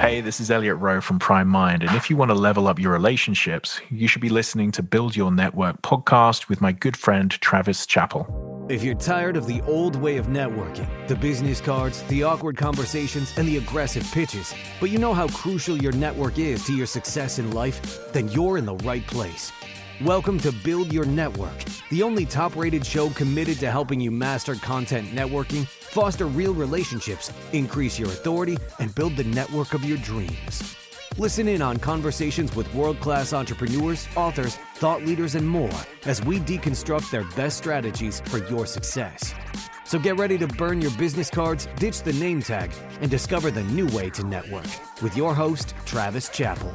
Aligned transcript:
Hey, 0.00 0.20
this 0.20 0.38
is 0.38 0.48
Elliot 0.48 0.76
Rowe 0.76 1.00
from 1.00 1.18
Primed 1.18 1.50
Mind. 1.50 1.82
And 1.82 1.96
if 1.96 2.08
you 2.08 2.16
want 2.16 2.30
to 2.30 2.34
level 2.36 2.68
up 2.68 2.78
your 2.78 2.92
relationships, 2.92 3.80
you 3.90 4.06
should 4.06 4.22
be 4.22 4.28
listening 4.28 4.70
to 4.72 4.82
Build 4.82 5.16
Your 5.16 5.32
Network 5.32 5.82
podcast 5.82 6.48
with 6.48 6.60
my 6.60 6.70
good 6.70 6.96
friend, 6.96 7.32
Travis 7.32 7.84
Chappell. 7.84 8.66
If 8.70 8.84
you're 8.84 8.94
tired 8.94 9.36
of 9.36 9.48
the 9.48 9.60
old 9.62 9.96
way 9.96 10.16
of 10.16 10.28
networking, 10.28 10.86
the 11.08 11.16
business 11.16 11.60
cards, 11.60 12.04
the 12.04 12.22
awkward 12.22 12.56
conversations, 12.56 13.36
and 13.36 13.48
the 13.48 13.56
aggressive 13.56 14.08
pitches, 14.12 14.54
but 14.78 14.90
you 14.90 14.98
know 15.00 15.14
how 15.14 15.26
crucial 15.26 15.76
your 15.76 15.92
network 15.92 16.38
is 16.38 16.64
to 16.66 16.76
your 16.76 16.86
success 16.86 17.40
in 17.40 17.50
life, 17.50 18.12
then 18.12 18.28
you're 18.28 18.56
in 18.56 18.66
the 18.66 18.76
right 18.76 19.04
place. 19.08 19.50
Welcome 20.04 20.38
to 20.40 20.52
Build 20.52 20.92
Your 20.92 21.06
Network, 21.06 21.58
the 21.90 22.04
only 22.04 22.24
top 22.24 22.54
rated 22.54 22.86
show 22.86 23.10
committed 23.10 23.58
to 23.58 23.68
helping 23.68 24.00
you 24.00 24.12
master 24.12 24.54
content 24.54 25.10
networking 25.10 25.66
foster 25.66 26.26
real 26.26 26.54
relationships, 26.54 27.32
increase 27.52 27.98
your 27.98 28.06
authority, 28.06 28.56
and 28.78 28.94
build 28.94 29.16
the 29.16 29.24
network 29.24 29.74
of 29.74 29.84
your 29.84 29.98
dreams. 29.98 30.76
Listen 31.16 31.48
in 31.48 31.60
on 31.60 31.78
conversations 31.78 32.54
with 32.54 32.72
world 32.74 33.00
class 33.00 33.32
entrepreneurs, 33.32 34.06
authors, 34.14 34.54
thought 34.76 35.02
leaders, 35.02 35.34
and 35.34 35.48
more 35.48 35.80
as 36.04 36.22
we 36.24 36.38
deconstruct 36.38 37.10
their 37.10 37.24
best 37.34 37.58
strategies 37.58 38.20
for 38.26 38.38
your 38.46 38.66
success. 38.66 39.34
So 39.84 39.98
get 39.98 40.16
ready 40.16 40.38
to 40.38 40.46
burn 40.46 40.80
your 40.80 40.92
business 40.92 41.28
cards, 41.28 41.66
ditch 41.74 42.02
the 42.04 42.12
name 42.12 42.40
tag, 42.40 42.70
and 43.00 43.10
discover 43.10 43.50
the 43.50 43.64
new 43.64 43.88
way 43.88 44.10
to 44.10 44.22
network 44.22 44.68
with 45.02 45.16
your 45.16 45.34
host, 45.34 45.74
Travis 45.86 46.28
Chappell. 46.28 46.72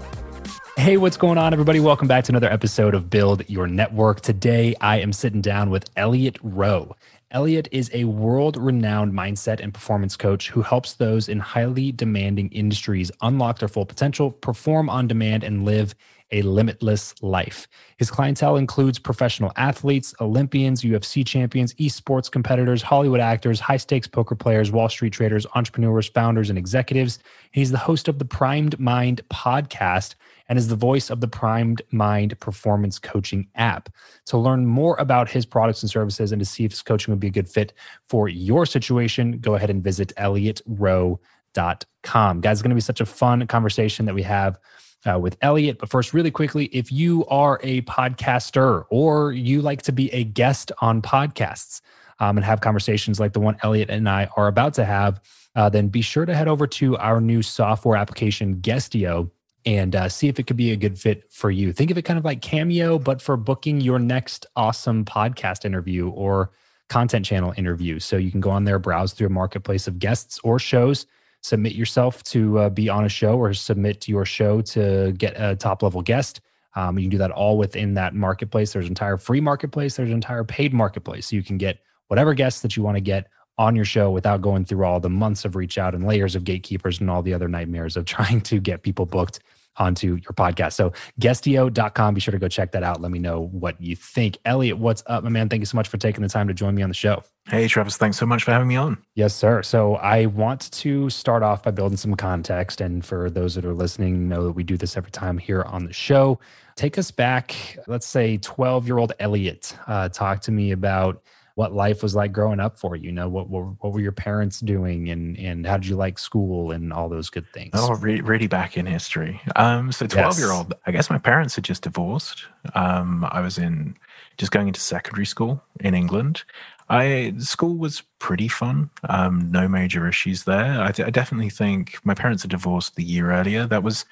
Hey, 0.76 0.98
what's 0.98 1.18
going 1.18 1.38
on, 1.38 1.54
everybody? 1.54 1.80
Welcome 1.80 2.08
back 2.08 2.24
to 2.26 2.32
another 2.32 2.52
episode 2.52 2.96
of 2.96 3.08
Build 3.08 3.48
Your 3.48 3.68
Network. 3.68 4.22
Today, 4.22 4.76
I 4.82 5.00
am 5.02 5.14
sitting 5.14 5.40
down 5.40 5.70
with 5.70 5.88
Elliot 5.96 6.40
Rowe. 6.42 6.96
Elliot 7.30 7.68
is 7.72 7.92
a 7.94 8.06
world 8.06 8.58
renowned 8.58 9.14
mindset 9.14 9.60
and 9.60 9.72
performance 9.72 10.18
coach 10.18 10.50
who 10.50 10.64
helps 10.64 10.94
those 10.94 11.30
in 11.30 11.40
highly 11.40 11.92
demanding 11.92 12.50
industries 12.50 13.12
unlock 13.22 13.60
their 13.60 13.70
full 13.70 13.86
potential, 13.86 14.32
perform 14.32 14.90
on 14.90 15.08
demand, 15.08 15.44
and 15.44 15.64
live 15.64 15.94
a 16.32 16.42
limitless 16.42 17.14
life. 17.22 17.68
His 17.98 18.10
clientele 18.10 18.58
includes 18.58 18.98
professional 18.98 19.52
athletes, 19.56 20.16
Olympians, 20.20 20.82
UFC 20.82 21.26
champions, 21.26 21.76
esports 21.76 22.32
competitors, 22.32 22.82
Hollywood 22.82 23.20
actors, 23.20 23.60
high 23.60 23.78
stakes 23.78 24.08
poker 24.08 24.36
players, 24.36 24.72
Wall 24.72 24.90
Street 24.90 25.14
traders, 25.14 25.46
entrepreneurs, 25.54 26.08
founders, 26.08 26.50
and 26.50 26.58
executives. 26.58 27.20
He's 27.52 27.70
the 27.70 27.78
host 27.78 28.08
of 28.08 28.18
the 28.18 28.26
Primed 28.26 28.80
Mind 28.80 29.22
podcast 29.30 30.16
and 30.50 30.60
is 30.60 30.68
the 30.68 30.76
voice 30.76 31.10
of 31.10 31.22
the 31.22 31.28
Primed 31.28 31.82
Mind 31.92 32.38
performance 32.40 33.00
coaching 33.00 33.48
app. 33.56 33.90
To 34.28 34.38
learn 34.38 34.66
more 34.66 34.96
about 34.98 35.30
his 35.30 35.46
products 35.46 35.84
and 35.84 35.90
services 35.90 36.32
and 36.32 36.40
to 36.40 36.46
see 36.46 36.64
if 36.66 36.72
his 36.72 36.82
coaching 36.82 37.12
would 37.12 37.20
be 37.20 37.28
a 37.28 37.32
good 37.32 37.50
fit 37.50 37.74
for 38.10 38.30
your 38.30 38.66
situation, 38.66 39.40
go 39.40 39.56
ahead 39.56 39.70
and 39.70 39.84
visit 39.84 40.14
elliotrowe.com. 40.18 42.42
Guys, 42.42 42.58
it's 42.58 42.62
going 42.62 42.70
to 42.70 42.76
be 42.76 42.82
such 42.82 43.02
a 43.02 43.06
fun 43.06 43.46
conversation 43.48 44.06
that 44.06 44.16
we 44.16 44.24
have 44.24 44.60
uh, 45.06 45.20
with 45.20 45.38
Elliot. 45.42 45.78
But 45.80 45.90
first, 45.90 46.14
really 46.14 46.32
quickly, 46.32 46.66
if 46.66 46.92
you 46.92 47.26
are 47.26 47.60
a 47.64 47.82
podcaster 47.82 48.86
or 48.90 49.32
you 49.32 49.62
like 49.62 49.82
to 49.84 49.92
be 49.92 50.12
a 50.14 50.24
guest 50.24 50.72
on 50.82 51.02
podcasts 51.02 51.82
um, 52.20 52.38
and 52.38 52.46
have 52.46 52.62
conversations 52.62 53.20
like 53.20 53.34
the 53.34 53.40
one 53.40 53.58
Elliot 53.64 53.90
and 53.90 54.08
I 54.08 54.30
are 54.38 54.48
about 54.48 54.74
to 54.76 54.86
have, 54.86 55.20
uh, 55.56 55.70
then 55.70 55.88
be 55.88 56.02
sure 56.02 56.26
to 56.26 56.36
head 56.36 56.48
over 56.48 56.66
to 56.66 56.98
our 56.98 57.22
new 57.22 57.42
software 57.42 57.98
application, 57.98 58.56
Guestio 58.56 59.30
and 59.66 59.96
uh, 59.96 60.10
see 60.10 60.28
if 60.28 60.40
it 60.40 60.48
could 60.48 60.58
be 60.58 60.72
a 60.72 60.76
good 60.76 61.00
fit 61.00 61.32
for 61.32 61.50
you. 61.50 61.72
Think 61.72 61.92
of 61.92 61.98
it 61.98 62.04
kind 62.04 62.20
of 62.20 62.26
like 62.26 62.42
Cameo, 62.42 63.00
but 63.00 63.22
for 63.22 63.38
booking 63.38 63.82
your 63.82 64.00
next 64.00 64.46
awesome 64.56 65.06
podcast 65.06 65.66
interview 65.66 66.10
or 66.10 66.52
content 66.90 67.26
channel 67.26 67.54
interview. 67.58 68.00
So 68.00 68.18
you 68.18 68.30
can 68.30 68.42
go 68.42 68.50
on 68.50 68.66
there, 68.66 68.80
browse 68.80 69.14
through 69.14 69.28
a 69.28 69.32
marketplace 69.32 69.88
of 69.88 70.00
guests 70.00 70.40
or 70.44 70.60
shows, 70.60 71.06
submit 71.42 71.74
yourself 71.74 72.24
to 72.24 72.60
uh, 72.60 72.70
be 72.70 72.90
on 72.90 73.06
a 73.06 73.10
show, 73.10 73.38
or 73.38 73.54
submit 73.54 74.08
your 74.08 74.26
show 74.26 74.62
to 74.62 75.14
get 75.14 75.34
a 75.38 75.56
top 75.56 75.82
level 75.82 76.02
guest. 76.02 76.42
Um, 76.76 76.98
you 76.98 77.06
can 77.06 77.12
do 77.12 77.18
that 77.20 77.32
all 77.32 77.58
within 77.58 77.94
that 77.94 78.16
marketplace. 78.16 78.74
There's 78.74 78.86
an 78.86 78.92
entire 78.92 79.18
free 79.18 79.42
marketplace, 79.42 79.96
there's 79.96 80.10
an 80.10 80.16
entire 80.16 80.44
paid 80.44 80.74
marketplace. 80.74 81.28
So 81.28 81.36
you 81.36 81.44
can 81.44 81.58
get 81.58 81.80
whatever 82.08 82.34
guests 82.34 82.62
that 82.62 82.76
you 82.76 82.84
want 82.84 82.98
to 82.98 83.02
get 83.02 83.28
on 83.58 83.76
your 83.76 83.86
show 83.86 84.10
without 84.10 84.42
going 84.42 84.66
through 84.66 84.84
all 84.84 85.00
the 85.00 85.10
months 85.10 85.46
of 85.46 85.56
reach 85.56 85.78
out 85.78 85.94
and 85.94 86.06
layers 86.08 86.36
of 86.36 86.44
gatekeepers 86.44 87.00
and 87.00 87.10
all 87.10 87.22
the 87.22 87.34
other 87.34 87.48
nightmares 87.48 87.96
of 87.96 88.06
trying 88.16 88.42
to 88.42 88.60
get 88.60 88.84
people 88.84 89.06
booked 89.06 89.40
onto 89.78 90.16
your 90.16 90.34
podcast. 90.34 90.74
So 90.74 90.94
guestio.com, 91.20 92.14
be 92.14 92.22
sure 92.22 92.32
to 92.32 92.40
go 92.40 92.48
check 92.48 92.72
that 92.72 92.84
out. 92.84 93.02
Let 93.02 93.12
me 93.12 93.20
know 93.20 93.48
what 93.48 93.80
you 93.82 93.96
think. 93.96 94.38
Elliot, 94.46 94.78
what's 94.78 95.04
up, 95.08 95.24
my 95.24 95.30
man? 95.30 95.50
Thank 95.50 95.62
you 95.62 95.66
so 95.66 95.76
much 95.76 95.88
for 95.88 95.98
taking 95.98 96.22
the 96.22 96.30
time 96.30 96.48
to 96.48 96.54
join 96.54 96.76
me 96.76 96.82
on 96.82 96.90
the 96.90 96.96
show. 96.96 97.24
Hey, 97.50 97.68
Travis, 97.68 97.98
thanks 97.98 98.18
so 98.18 98.26
much 98.26 98.44
for 98.44 98.52
having 98.52 98.68
me 98.68 98.78
on. 98.78 98.98
Yes, 99.16 99.36
sir. 99.36 99.64
So 99.64 99.96
I 99.96 100.28
want 100.28 100.72
to 100.72 101.10
start 101.10 101.44
off 101.44 101.64
by 101.64 101.72
building 101.72 101.98
some 101.98 102.16
context. 102.16 102.80
And 102.80 103.04
for 103.04 103.30
those 103.30 103.56
that 103.56 103.66
are 103.66 103.74
listening, 103.74 104.30
know 104.30 104.44
that 104.44 104.54
we 104.54 104.64
do 104.64 104.78
this 104.78 104.96
every 104.96 105.12
time 105.12 105.38
here 105.38 105.64
on 105.64 105.86
the 105.86 105.94
show. 105.94 106.40
Take 106.76 106.98
us 106.98 107.12
back, 107.12 107.78
let's 107.88 108.08
say 108.08 108.38
12 108.38 108.88
year 108.88 108.98
old 108.98 109.14
Elliot. 109.20 109.76
Uh, 109.88 110.10
talk 110.10 110.42
to 110.42 110.52
me 110.52 110.72
about 110.72 111.22
what 111.56 111.72
life 111.72 112.02
was 112.02 112.16
like 112.16 112.32
growing 112.32 112.60
up 112.60 112.80
for 112.80 112.96
you. 112.96 113.06
You 113.06 113.12
know, 113.12 113.30
what, 113.30 113.50
what, 113.50 113.64
what 113.80 113.94
were 113.94 114.00
your 114.00 114.12
parents 114.12 114.60
doing 114.60 115.10
and, 115.10 115.38
and 115.38 115.68
how 115.68 115.78
did 115.78 115.88
you 115.88 115.96
like 115.96 116.18
school 116.18 116.72
and 116.72 116.92
all 116.92 117.10
those 117.10 117.30
good 117.30 117.48
things? 117.54 117.72
Oh, 117.74 117.94
re- 117.96 118.22
really 118.22 118.48
back 118.48 118.76
in 118.76 118.86
history. 118.86 119.40
Um, 119.56 119.92
so 119.92 120.08
12 120.08 120.34
yes. 120.34 120.40
year 120.40 120.52
old, 120.52 120.74
I 120.86 120.92
guess 120.92 121.10
my 121.10 121.20
parents 121.20 121.56
had 121.56 121.64
just 121.64 121.84
divorced. 121.84 122.46
Um, 122.74 123.28
I 123.30 123.42
was 123.42 123.58
in 123.58 123.96
just 124.38 124.52
going 124.52 124.68
into 124.68 124.80
secondary 124.80 125.28
school 125.28 125.62
in 125.80 125.94
England. 125.94 126.44
I 126.90 127.34
school 127.38 127.76
was 127.76 128.02
pretty 128.20 128.48
fun. 128.48 128.90
Um, 129.08 129.52
no 129.52 129.68
major 129.68 130.08
issues 130.08 130.44
there. 130.44 130.82
I, 130.82 130.88
I 130.88 131.10
definitely 131.10 131.50
think 131.50 131.98
my 132.04 132.14
parents 132.14 132.44
had 132.44 132.52
divorced 132.52 132.96
the 132.96 133.04
year 133.04 133.32
earlier. 133.32 133.68
That 133.68 133.84
was 133.84 134.06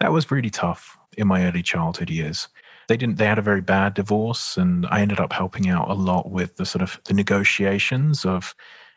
that 0.00 0.12
was 0.12 0.30
really 0.30 0.50
tough 0.50 0.98
in 1.16 1.28
my 1.28 1.46
early 1.46 1.62
childhood 1.62 2.10
years. 2.10 2.48
They 2.90 2.96
didn't. 2.96 3.18
They 3.18 3.26
had 3.26 3.38
a 3.38 3.42
very 3.42 3.60
bad 3.60 3.94
divorce, 3.94 4.56
and 4.56 4.84
I 4.90 5.00
ended 5.00 5.20
up 5.20 5.32
helping 5.32 5.70
out 5.70 5.88
a 5.88 5.94
lot 5.94 6.32
with 6.32 6.56
the 6.56 6.66
sort 6.66 6.82
of 6.82 7.00
the 7.04 7.14
negotiations 7.14 8.24
of 8.24 8.52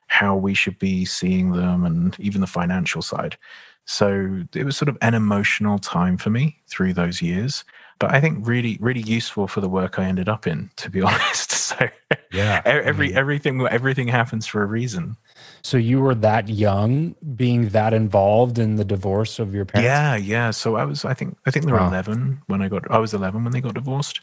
how 0.07 0.35
we 0.35 0.55
should 0.55 0.79
be 0.79 1.05
seeing 1.05 1.51
them, 1.51 1.85
and 1.85 2.19
even 2.19 2.41
the 2.41 2.47
financial 2.47 3.03
side. 3.03 3.37
So 3.85 4.45
it 4.55 4.63
was 4.63 4.77
sort 4.77 4.89
of 4.89 4.97
an 5.03 5.13
emotional 5.13 5.77
time 5.77 6.17
for 6.17 6.31
me 6.31 6.57
through 6.67 6.93
those 6.93 7.21
years 7.21 7.63
but 8.03 8.11
I 8.13 8.19
think 8.19 8.45
really, 8.45 8.77
really 8.81 9.01
useful 9.01 9.47
for 9.47 9.61
the 9.61 9.69
work 9.69 9.97
I 9.97 10.03
ended 10.03 10.27
up 10.27 10.45
in, 10.45 10.69
to 10.77 10.89
be 10.89 11.01
honest. 11.09 11.51
So 11.51 11.87
yeah, 12.33 12.61
every 12.65 13.13
everything 13.13 13.65
everything 13.65 14.09
happens 14.09 14.45
for 14.45 14.61
a 14.61 14.65
reason. 14.65 15.15
So 15.63 15.77
you 15.77 16.01
were 16.01 16.15
that 16.15 16.49
young, 16.49 17.15
being 17.35 17.69
that 17.69 17.93
involved 17.93 18.59
in 18.59 18.75
the 18.75 18.83
divorce 18.83 19.39
of 19.39 19.55
your 19.55 19.63
parents. 19.63 19.85
Yeah, 19.85 20.15
yeah. 20.17 20.51
So 20.51 20.75
I 20.75 20.83
was, 20.83 21.05
I 21.05 21.13
think, 21.13 21.37
I 21.45 21.51
think 21.51 21.65
they 21.65 21.71
were 21.71 21.79
wow. 21.79 21.87
eleven 21.87 22.41
when 22.47 22.61
I 22.61 22.67
got. 22.67 22.89
I 22.91 22.97
was 22.97 23.13
eleven 23.13 23.43
when 23.43 23.53
they 23.53 23.61
got 23.61 23.75
divorced. 23.75 24.21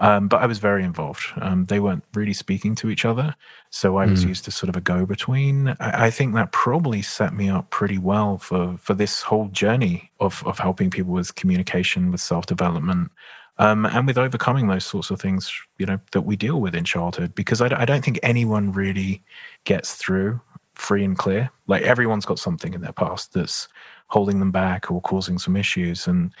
Um, 0.00 0.28
but 0.28 0.40
I 0.40 0.46
was 0.46 0.58
very 0.58 0.84
involved. 0.84 1.24
Um, 1.40 1.66
they 1.66 1.80
weren't 1.80 2.04
really 2.14 2.32
speaking 2.32 2.76
to 2.76 2.88
each 2.88 3.04
other. 3.04 3.34
So 3.70 3.96
I 3.96 4.06
was 4.06 4.24
mm. 4.24 4.28
used 4.28 4.44
to 4.44 4.52
sort 4.52 4.68
of 4.68 4.76
a 4.76 4.80
go 4.80 5.04
between. 5.04 5.68
I, 5.80 6.06
I, 6.06 6.10
think 6.10 6.34
that 6.34 6.52
probably 6.52 7.02
set 7.02 7.34
me 7.34 7.50
up 7.50 7.70
pretty 7.70 7.98
well 7.98 8.38
for, 8.38 8.76
for 8.78 8.94
this 8.94 9.22
whole 9.22 9.48
journey 9.48 10.12
of, 10.20 10.46
of 10.46 10.60
helping 10.60 10.88
people 10.88 11.12
with 11.12 11.34
communication, 11.34 12.12
with 12.12 12.20
self 12.20 12.46
development, 12.46 13.10
um, 13.58 13.86
and 13.86 14.06
with 14.06 14.18
overcoming 14.18 14.68
those 14.68 14.84
sorts 14.84 15.10
of 15.10 15.20
things, 15.20 15.52
you 15.78 15.86
know, 15.86 15.98
that 16.12 16.20
we 16.20 16.36
deal 16.36 16.60
with 16.60 16.76
in 16.76 16.84
childhood. 16.84 17.34
Because 17.34 17.60
I, 17.60 17.66
I 17.80 17.84
don't 17.84 18.04
think 18.04 18.20
anyone 18.22 18.70
really 18.70 19.24
gets 19.64 19.94
through 19.94 20.40
free 20.78 21.04
and 21.04 21.18
clear. 21.18 21.50
Like 21.66 21.82
everyone's 21.82 22.24
got 22.24 22.38
something 22.38 22.72
in 22.72 22.80
their 22.80 22.92
past 22.92 23.34
that's 23.34 23.68
holding 24.06 24.38
them 24.38 24.50
back 24.50 24.90
or 24.90 25.00
causing 25.02 25.38
some 25.38 25.56
issues. 25.56 26.06
And 26.06 26.32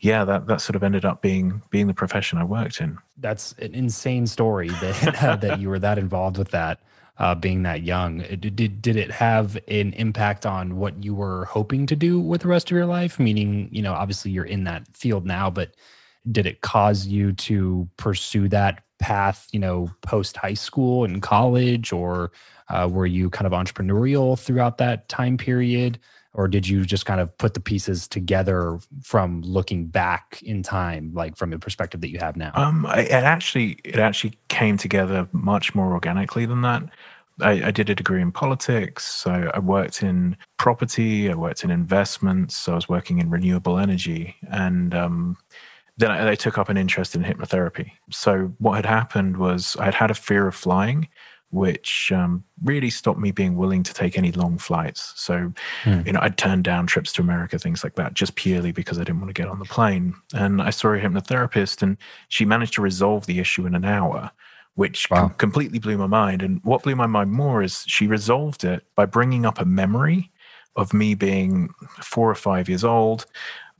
yeah, 0.00 0.24
that 0.24 0.46
that 0.46 0.60
sort 0.60 0.76
of 0.76 0.82
ended 0.82 1.04
up 1.04 1.22
being 1.22 1.62
being 1.70 1.86
the 1.86 1.94
profession 1.94 2.38
I 2.38 2.44
worked 2.44 2.80
in. 2.80 2.98
That's 3.18 3.52
an 3.54 3.74
insane 3.74 4.26
story 4.26 4.68
that 4.68 5.22
uh, 5.22 5.36
that 5.36 5.60
you 5.60 5.68
were 5.68 5.78
that 5.78 5.98
involved 5.98 6.38
with 6.38 6.50
that, 6.50 6.80
uh, 7.18 7.34
being 7.34 7.62
that 7.62 7.82
young. 7.82 8.18
Did, 8.18 8.56
Did 8.56 8.82
did 8.82 8.96
it 8.96 9.10
have 9.10 9.56
an 9.68 9.94
impact 9.94 10.44
on 10.46 10.76
what 10.76 11.02
you 11.02 11.14
were 11.14 11.46
hoping 11.46 11.86
to 11.86 11.96
do 11.96 12.20
with 12.20 12.42
the 12.42 12.48
rest 12.48 12.70
of 12.70 12.76
your 12.76 12.86
life? 12.86 13.18
Meaning, 13.18 13.68
you 13.72 13.82
know, 13.82 13.94
obviously 13.94 14.30
you're 14.30 14.44
in 14.44 14.64
that 14.64 14.86
field 14.94 15.24
now, 15.24 15.50
but 15.50 15.70
did 16.30 16.46
it 16.46 16.60
cause 16.60 17.06
you 17.06 17.32
to 17.32 17.88
pursue 17.96 18.48
that 18.48 18.82
path? 18.98 19.46
You 19.52 19.60
know, 19.60 19.90
post 20.02 20.36
high 20.36 20.54
school 20.54 21.04
and 21.04 21.22
college, 21.22 21.92
or 21.92 22.32
uh, 22.68 22.88
were 22.90 23.06
you 23.06 23.30
kind 23.30 23.46
of 23.46 23.52
entrepreneurial 23.52 24.38
throughout 24.38 24.78
that 24.78 25.08
time 25.08 25.36
period? 25.36 25.98
or 26.36 26.46
did 26.46 26.68
you 26.68 26.84
just 26.84 27.06
kind 27.06 27.18
of 27.18 27.36
put 27.38 27.54
the 27.54 27.60
pieces 27.60 28.06
together 28.06 28.78
from 29.02 29.40
looking 29.40 29.86
back 29.86 30.40
in 30.42 30.62
time 30.62 31.10
like 31.14 31.34
from 31.34 31.50
the 31.50 31.58
perspective 31.58 32.00
that 32.02 32.10
you 32.10 32.18
have 32.18 32.36
now 32.36 32.52
um 32.54 32.86
it 32.90 33.10
actually 33.10 33.78
it 33.84 33.98
actually 33.98 34.38
came 34.48 34.76
together 34.76 35.26
much 35.32 35.74
more 35.74 35.92
organically 35.92 36.46
than 36.46 36.60
that 36.60 36.82
I, 37.40 37.66
I 37.66 37.70
did 37.70 37.90
a 37.90 37.94
degree 37.94 38.22
in 38.22 38.32
politics. 38.32 39.04
So 39.04 39.50
I 39.52 39.58
worked 39.58 40.02
in 40.02 40.38
property. 40.56 41.30
I 41.30 41.34
worked 41.34 41.64
in 41.64 41.70
investments. 41.70 42.66
I 42.66 42.74
was 42.74 42.88
working 42.88 43.18
in 43.18 43.28
renewable 43.28 43.78
energy, 43.78 44.36
and 44.50 44.94
um, 44.94 45.36
then 45.96 46.10
I, 46.10 46.30
I, 46.30 46.34
took 46.34 46.58
up 46.58 46.68
an 46.68 46.76
interest 46.76 47.14
in 47.14 47.24
hypnotherapy. 47.24 47.90
So 48.10 48.52
what 48.58 48.76
had 48.76 48.86
happened 48.86 49.38
was 49.38 49.76
I 49.78 49.86
had 49.86 49.94
had 49.94 50.10
a 50.10 50.14
fear 50.14 50.46
of 50.46 50.54
flying, 50.54 51.08
which 51.50 52.12
um, 52.12 52.44
really 52.64 52.90
stopped 52.90 53.18
me 53.18 53.30
being 53.30 53.56
willing 53.56 53.82
to 53.82 53.94
take 53.94 54.18
any 54.18 54.32
long 54.32 54.58
flights. 54.58 55.12
So, 55.16 55.52
mm. 55.84 56.06
you 56.06 56.12
know, 56.12 56.20
I'd 56.20 56.36
turn 56.36 56.62
down 56.62 56.86
trips 56.86 57.12
to 57.14 57.22
America, 57.22 57.58
things 57.58 57.84
like 57.84 57.94
that, 57.94 58.14
just 58.14 58.34
purely 58.34 58.72
because 58.72 58.98
I 58.98 59.04
didn't 59.04 59.20
want 59.20 59.34
to 59.34 59.40
get 59.40 59.48
on 59.48 59.58
the 59.58 59.64
plane. 59.64 60.14
And 60.34 60.60
I 60.60 60.70
saw 60.70 60.88
a 60.88 61.00
hypnotherapist, 61.00 61.82
and 61.82 61.96
she 62.28 62.44
managed 62.44 62.74
to 62.74 62.82
resolve 62.82 63.26
the 63.26 63.38
issue 63.38 63.64
in 63.66 63.74
an 63.74 63.84
hour, 63.84 64.30
which 64.74 65.08
wow. 65.10 65.28
com- 65.28 65.34
completely 65.34 65.78
blew 65.78 65.96
my 65.96 66.06
mind. 66.06 66.42
And 66.42 66.60
what 66.64 66.82
blew 66.82 66.96
my 66.96 67.06
mind 67.06 67.32
more 67.32 67.62
is 67.62 67.84
she 67.86 68.06
resolved 68.06 68.64
it 68.64 68.84
by 68.94 69.06
bringing 69.06 69.46
up 69.46 69.60
a 69.60 69.64
memory 69.64 70.32
of 70.74 70.92
me 70.92 71.14
being 71.14 71.70
four 72.02 72.30
or 72.30 72.34
five 72.34 72.68
years 72.68 72.84
old. 72.84 73.24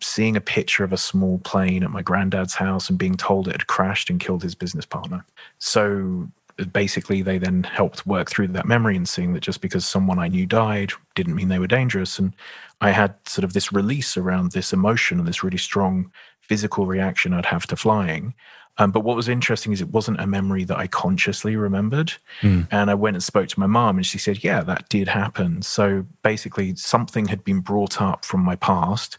Seeing 0.01 0.37
a 0.37 0.41
picture 0.41 0.85
of 0.85 0.93
a 0.93 0.99
small 0.99 1.39
plane 1.39 1.83
at 1.83 1.91
my 1.91 2.03
granddad's 2.03 2.55
house 2.55 2.91
and 2.91 2.99
being 2.99 3.17
told 3.17 3.49
it 3.49 3.53
had 3.53 3.67
crashed 3.67 4.11
and 4.11 4.21
killed 4.21 4.43
his 4.43 4.55
business 4.55 4.85
partner. 4.85 5.25
So 5.59 6.29
basically 6.73 7.23
they 7.23 7.39
then 7.39 7.63
helped 7.63 8.07
work 8.07 8.31
through 8.31 8.49
that 8.49 8.67
memory 8.67 8.97
and 8.97 9.09
seeing 9.09 9.35
that 9.35 9.41
just 9.41 9.61
because 9.61 9.85
someone 9.85 10.19
I 10.19 10.29
knew 10.29 10.47
died 10.47 10.93
didn't 11.15 11.35
mean 11.35 11.49
they 11.49 11.59
were 11.59 11.67
dangerous. 11.67 12.19
And 12.19 12.35
I 12.81 12.91
had 12.91 13.15
sort 13.27 13.45
of 13.45 13.53
this 13.53 13.73
release 13.73 14.17
around 14.17 14.53
this 14.53 14.73
emotion 14.73 15.19
and 15.19 15.29
this 15.29 15.43
really 15.43 15.59
strong 15.59 16.11
physical 16.41 16.87
reaction 16.87 17.35
I'd 17.35 17.47
have 17.47 17.67
to 17.69 17.77
flying. 17.77 18.35
Um, 18.79 18.91
but 18.91 19.01
what 19.05 19.17
was 19.17 19.29
interesting 19.29 19.73
is 19.73 19.81
it 19.81 19.89
wasn't 19.89 20.21
a 20.21 20.27
memory 20.27 20.65
that 20.65 20.77
I 20.77 20.87
consciously 20.87 21.57
remembered. 21.57 22.13
Mm. 22.43 22.69
And 22.71 22.91
I 22.91 22.95
went 22.95 23.17
and 23.17 23.25
spoke 23.25 23.49
to 23.49 23.61
my 23.61 23.67
mom, 23.67 23.97
and 23.97 24.05
she 24.05 24.19
said, 24.19 24.45
Yeah, 24.45 24.63
that 24.65 24.89
did 24.91 25.09
happen. 25.09 25.63
So 25.63 26.05
basically, 26.23 26.77
something 26.77 27.27
had 27.27 27.43
been 27.43 27.61
brought 27.61 28.03
up 28.03 28.25
from 28.25 28.41
my 28.41 28.57
past 28.57 29.17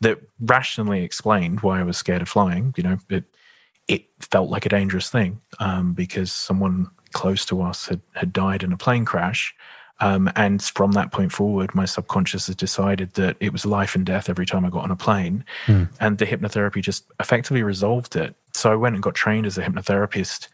that 0.00 0.20
rationally 0.40 1.02
explained 1.02 1.60
why 1.60 1.80
I 1.80 1.84
was 1.84 1.96
scared 1.96 2.22
of 2.22 2.28
flying. 2.28 2.74
You 2.76 2.82
know, 2.82 2.98
it 3.08 3.24
it 3.88 4.06
felt 4.20 4.50
like 4.50 4.66
a 4.66 4.70
dangerous 4.70 5.10
thing 5.10 5.40
um, 5.60 5.92
because 5.92 6.32
someone 6.32 6.90
close 7.12 7.44
to 7.46 7.62
us 7.62 7.86
had, 7.86 8.00
had 8.14 8.32
died 8.32 8.62
in 8.62 8.72
a 8.72 8.76
plane 8.76 9.04
crash. 9.04 9.54
Um, 10.00 10.30
and 10.36 10.62
from 10.62 10.92
that 10.92 11.12
point 11.12 11.32
forward, 11.32 11.74
my 11.74 11.86
subconscious 11.86 12.48
has 12.48 12.56
decided 12.56 13.14
that 13.14 13.36
it 13.40 13.52
was 13.52 13.64
life 13.64 13.94
and 13.94 14.04
death 14.04 14.28
every 14.28 14.44
time 14.44 14.64
I 14.64 14.70
got 14.70 14.84
on 14.84 14.90
a 14.90 14.96
plane. 14.96 15.44
Mm. 15.66 15.88
And 16.00 16.18
the 16.18 16.26
hypnotherapy 16.26 16.82
just 16.82 17.06
effectively 17.20 17.62
resolved 17.62 18.16
it. 18.16 18.34
So 18.52 18.70
I 18.70 18.76
went 18.76 18.94
and 18.94 19.02
got 19.02 19.14
trained 19.14 19.46
as 19.46 19.56
a 19.56 19.62
hypnotherapist, 19.62 20.48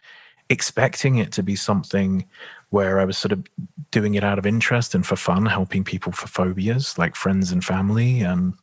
expecting 0.48 1.16
it 1.16 1.32
to 1.32 1.42
be 1.42 1.56
something 1.56 2.26
where 2.70 3.00
I 3.00 3.04
was 3.04 3.18
sort 3.18 3.32
of 3.32 3.44
doing 3.90 4.14
it 4.14 4.22
out 4.22 4.38
of 4.38 4.46
interest 4.46 4.94
and 4.94 5.04
for 5.04 5.16
fun, 5.16 5.46
helping 5.46 5.82
people 5.82 6.12
for 6.12 6.28
phobias 6.28 6.96
like 6.96 7.16
friends 7.16 7.50
and 7.50 7.64
family. 7.64 8.24
Um, 8.24 8.58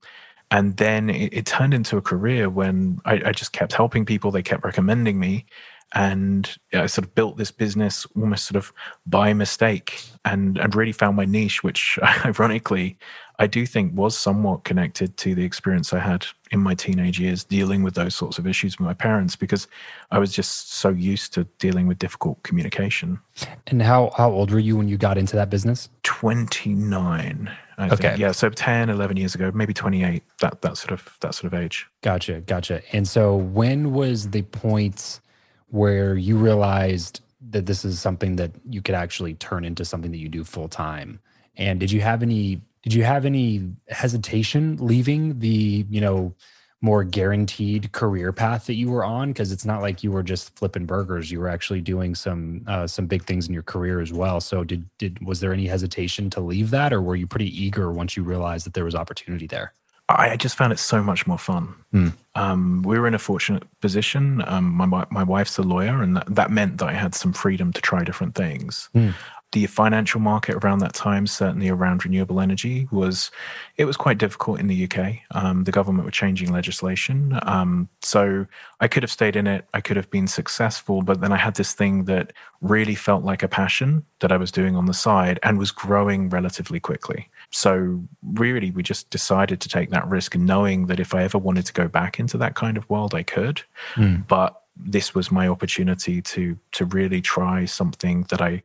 and 0.51 0.78
then 0.78 1.10
it, 1.10 1.34
it, 1.34 1.46
turned 1.46 1.74
into 1.74 1.98
a 1.98 2.01
career 2.01 2.50
when 2.50 3.00
I, 3.06 3.22
I, 3.25 3.31
just 3.31 3.54
kept 3.54 3.74
helping 3.74 4.06
people. 4.06 4.31
They 4.31 4.42
kept 4.42 4.63
recommending 4.63 5.19
me. 5.19 5.46
And 5.94 6.56
i 6.72 6.86
sort 6.86 7.07
of 7.07 7.16
built 7.16 7.38
this 7.38 7.50
business 7.50 8.06
almost 8.16 8.46
sort 8.46 8.57
of 8.57 8.72
by 9.07 9.34
mistake 9.34 10.04
and 10.24 10.56
and 10.60 10.75
really 10.75 10.92
found 10.92 11.18
my 11.18 11.25
niche 11.25 11.63
which 11.63 11.98
ironically 12.25 12.96
i 13.39 13.47
do 13.47 13.65
think 13.65 13.91
was 13.95 14.18
somewhat 14.18 14.63
connected 14.63 15.18
to 15.18 15.33
the 15.33 15.44
experience 15.44 15.91
i 15.94 16.00
had 16.00 16.25
in 16.51 16.59
my 16.59 16.75
teenage 16.75 17.19
years 17.19 17.44
dealing 17.44 17.83
with 17.83 17.95
those 17.95 18.15
sorts 18.15 18.38
of 18.38 18.45
issues 18.45 18.77
with 18.77 18.86
my 18.86 18.94
parents 18.94 19.36
because 19.36 19.68
i 20.11 20.19
was 20.19 20.31
just 20.31 20.73
so 20.73 20.90
used 20.90 21.33
to 21.33 21.44
dealing 21.57 21.87
with 21.87 21.97
difficult 21.97 22.42
communication 22.44 23.19
and 23.68 23.81
how 23.81 24.11
how 24.16 24.30
old 24.30 24.52
were 24.52 24.59
you 24.59 24.78
when 24.78 24.87
you 24.87 24.97
got 24.97 25.18
into 25.18 25.35
that 25.35 25.49
business 25.49 25.90
29 26.04 27.49
I 27.80 27.87
okay. 27.87 27.95
Think. 28.09 28.19
Yeah. 28.19 28.33
So 28.33 28.49
10, 28.49 28.90
11 28.90 29.16
years 29.16 29.35
ago, 29.35 29.52
maybe 29.54 29.73
28, 29.73 30.21
that, 30.40 30.61
that 30.61 30.78
sort 30.78 30.92
of, 30.92 31.18
that 31.21 31.33
sort 31.33 31.54
of 31.54 31.57
age. 31.57 31.87
Gotcha. 32.02 32.42
Gotcha. 32.42 32.81
And 32.92 33.07
so 33.07 33.37
when 33.37 33.94
was 33.94 34.30
the 34.30 34.42
point 34.42 35.21
where 35.69 36.16
you 36.16 36.37
realized 36.37 37.21
that 37.52 37.66
this 37.66 37.85
is 37.85 38.02
something 38.02 38.35
that 38.35 38.52
you 38.69 38.81
could 38.81 38.95
actually 38.95 39.35
turn 39.35 39.64
into 39.64 39.85
something 39.85 40.11
that 40.11 40.18
you 40.18 40.28
do 40.28 40.44
full 40.44 40.68
time? 40.68 41.21
And 41.56 41.80
did 41.80 41.90
you 41.90 42.02
have 42.02 42.21
any, 42.21 42.61
did 42.83 42.94
you 42.94 43.04
have 43.04 43.26
any 43.26 43.71
hesitation 43.90 44.78
leaving 44.80 45.40
the, 45.40 45.86
you 45.90 46.02
know, 46.02 46.33
more 46.81 47.04
guaranteed 47.04 47.92
career 47.92 48.31
path 48.31 48.66
that 48.68 48.76
you 48.76 48.90
were 48.90 49.04
on 49.04 49.30
because 49.30 49.52
it's 49.52 49.66
not 49.66 49.81
like 49.81 50.02
you 50.02 50.12
were 50.12 50.24
just 50.24 50.57
flipping 50.57 50.86
burgers 50.86 51.30
you 51.30 51.38
were 51.40 51.50
actually 51.50 51.81
doing 51.81 52.16
some 52.16 52.64
uh, 52.68 52.88
some 52.88 53.06
big 53.06 53.24
things 53.26 53.48
in 53.48 53.54
your 53.54 53.64
career 53.64 54.00
as 54.00 54.14
well 54.14 54.40
so 54.40 54.64
did 54.64 54.90
did 54.98 55.19
was 55.26 55.42
there 55.42 55.52
any 55.52 55.68
hesitation 55.68 56.30
to 56.30 56.40
leave 56.40 56.69
that 56.69 56.94
or 56.94 57.02
were 57.02 57.18
you 57.18 57.28
pretty 57.28 57.64
eager 57.64 57.92
once 57.92 58.16
you 58.16 58.24
realized 58.24 58.66
that 58.66 58.74
there 58.74 58.86
was 58.86 58.95
opportunity 58.95 59.45
there 59.48 59.74
I 60.12 60.38
just 60.38 60.57
found 60.57 60.74
it 60.74 60.80
so 60.80 61.04
much 61.04 61.28
more 61.28 61.38
fun. 61.38 61.76
Mm. 61.94 62.14
Um, 62.33 62.81
we 62.81 62.98
were 62.98 63.07
in 63.07 63.14
a 63.14 63.19
fortunate 63.19 63.62
position. 63.80 64.44
Um, 64.48 64.74
my 64.74 65.06
my 65.12 65.21
wife's 65.21 65.59
a 65.59 65.62
lawyer, 65.62 66.02
and 66.02 66.18
that, 66.18 66.33
that 66.33 66.50
meant 66.50 66.80
that 66.80 66.90
I 66.90 66.94
had 66.94 67.14
some 67.14 67.31
freedom 67.31 67.71
to 67.74 67.80
try 67.80 68.04
different 68.04 68.33
things. 68.33 68.90
Mm 68.95 69.14
the 69.51 69.65
financial 69.65 70.19
market 70.19 70.63
around 70.63 70.79
that 70.79 70.94
time, 70.94 71.25
certainly 71.25 71.69
around 71.69 72.06
renewable 72.06 72.39
energy, 72.39 72.87
was 72.91 73.31
it 73.77 73.85
was 73.85 73.97
quite 73.97 74.19
difficult 74.19 74.59
in 74.59 74.68
the 74.68 74.83
UK. 74.83 75.18
Um, 75.31 75.63
the 75.63 75.71
government 75.71 76.06
were 76.06 76.11
changing 76.11 76.51
legislation, 76.51 77.39
um, 77.44 77.89
so 78.01 78.45
I 78.79 78.87
could 78.87 79.01
have 79.01 79.11
stayed 79.11 79.35
in 79.35 79.47
it. 79.47 79.65
I 79.73 79.81
could 79.81 79.97
have 79.97 80.09
been 80.11 80.27
successful, 80.27 81.01
but 81.01 81.21
then 81.21 81.31
I 81.31 81.37
had 81.37 81.56
this 81.56 81.73
thing 81.73 82.06
that 82.06 82.31
really 82.61 82.94
felt 82.94 83.23
like 83.23 83.41
a 83.41 83.47
passion 83.47 84.06
that 84.19 84.31
I 84.31 84.37
was 84.37 84.51
doing 84.51 84.75
on 84.75 84.85
the 84.85 84.94
side 84.94 85.39
and 85.41 85.57
was 85.57 85.71
growing 85.71 86.29
relatively 86.29 86.79
quickly. 86.79 87.27
So 87.49 88.03
really, 88.23 88.69
we 88.69 88.83
just 88.83 89.09
decided 89.09 89.61
to 89.61 89.69
take 89.69 89.89
that 89.89 90.07
risk, 90.07 90.35
knowing 90.35 90.85
that 90.87 90.99
if 90.99 91.15
I 91.15 91.23
ever 91.23 91.39
wanted 91.39 91.65
to 91.65 91.73
go 91.73 91.87
back 91.87 92.19
into 92.19 92.37
that 92.37 92.53
kind 92.53 92.77
of 92.77 92.87
world, 92.87 93.15
I 93.15 93.23
could. 93.23 93.63
Mm. 93.95 94.27
But 94.27 94.61
this 94.81 95.13
was 95.13 95.31
my 95.31 95.47
opportunity 95.47 96.21
to 96.21 96.57
to 96.71 96.85
really 96.85 97.21
try 97.21 97.65
something 97.65 98.23
that 98.29 98.41
I 98.41 98.63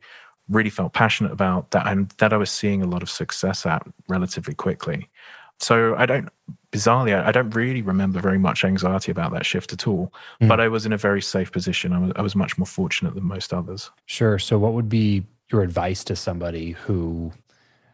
really 0.49 0.69
felt 0.69 0.93
passionate 0.93 1.31
about 1.31 1.71
that 1.71 1.87
and 1.87 2.09
that 2.17 2.33
I 2.33 2.37
was 2.37 2.51
seeing 2.51 2.81
a 2.81 2.87
lot 2.87 3.01
of 3.01 3.09
success 3.09 3.65
at 3.65 3.85
relatively 4.07 4.53
quickly. 4.53 5.09
So 5.59 5.95
I 5.95 6.05
don't 6.05 6.29
bizarrely, 6.71 7.15
I, 7.15 7.29
I, 7.29 7.31
don't 7.31 7.49
really 7.51 7.81
remember 7.81 8.19
very 8.19 8.37
much 8.37 8.63
anxiety 8.63 9.11
about 9.11 9.31
that 9.31 9.45
shift 9.45 9.71
at 9.73 9.87
all. 9.87 10.13
Mm. 10.41 10.49
But 10.49 10.59
I 10.59 10.67
was 10.67 10.85
in 10.85 10.93
a 10.93 10.97
very 10.97 11.21
safe 11.21 11.51
position. 11.51 11.93
I 11.93 11.99
was, 11.99 12.11
I 12.17 12.21
was 12.21 12.35
much 12.35 12.57
more 12.57 12.65
fortunate 12.65 13.15
than 13.15 13.23
most 13.23 13.53
others. 13.53 13.89
Sure. 14.05 14.37
So, 14.37 14.59
what 14.59 14.73
would 14.73 14.89
be 14.89 15.25
your 15.51 15.61
advice 15.61 16.03
to 16.05 16.15
somebody 16.15 16.71
who 16.71 17.31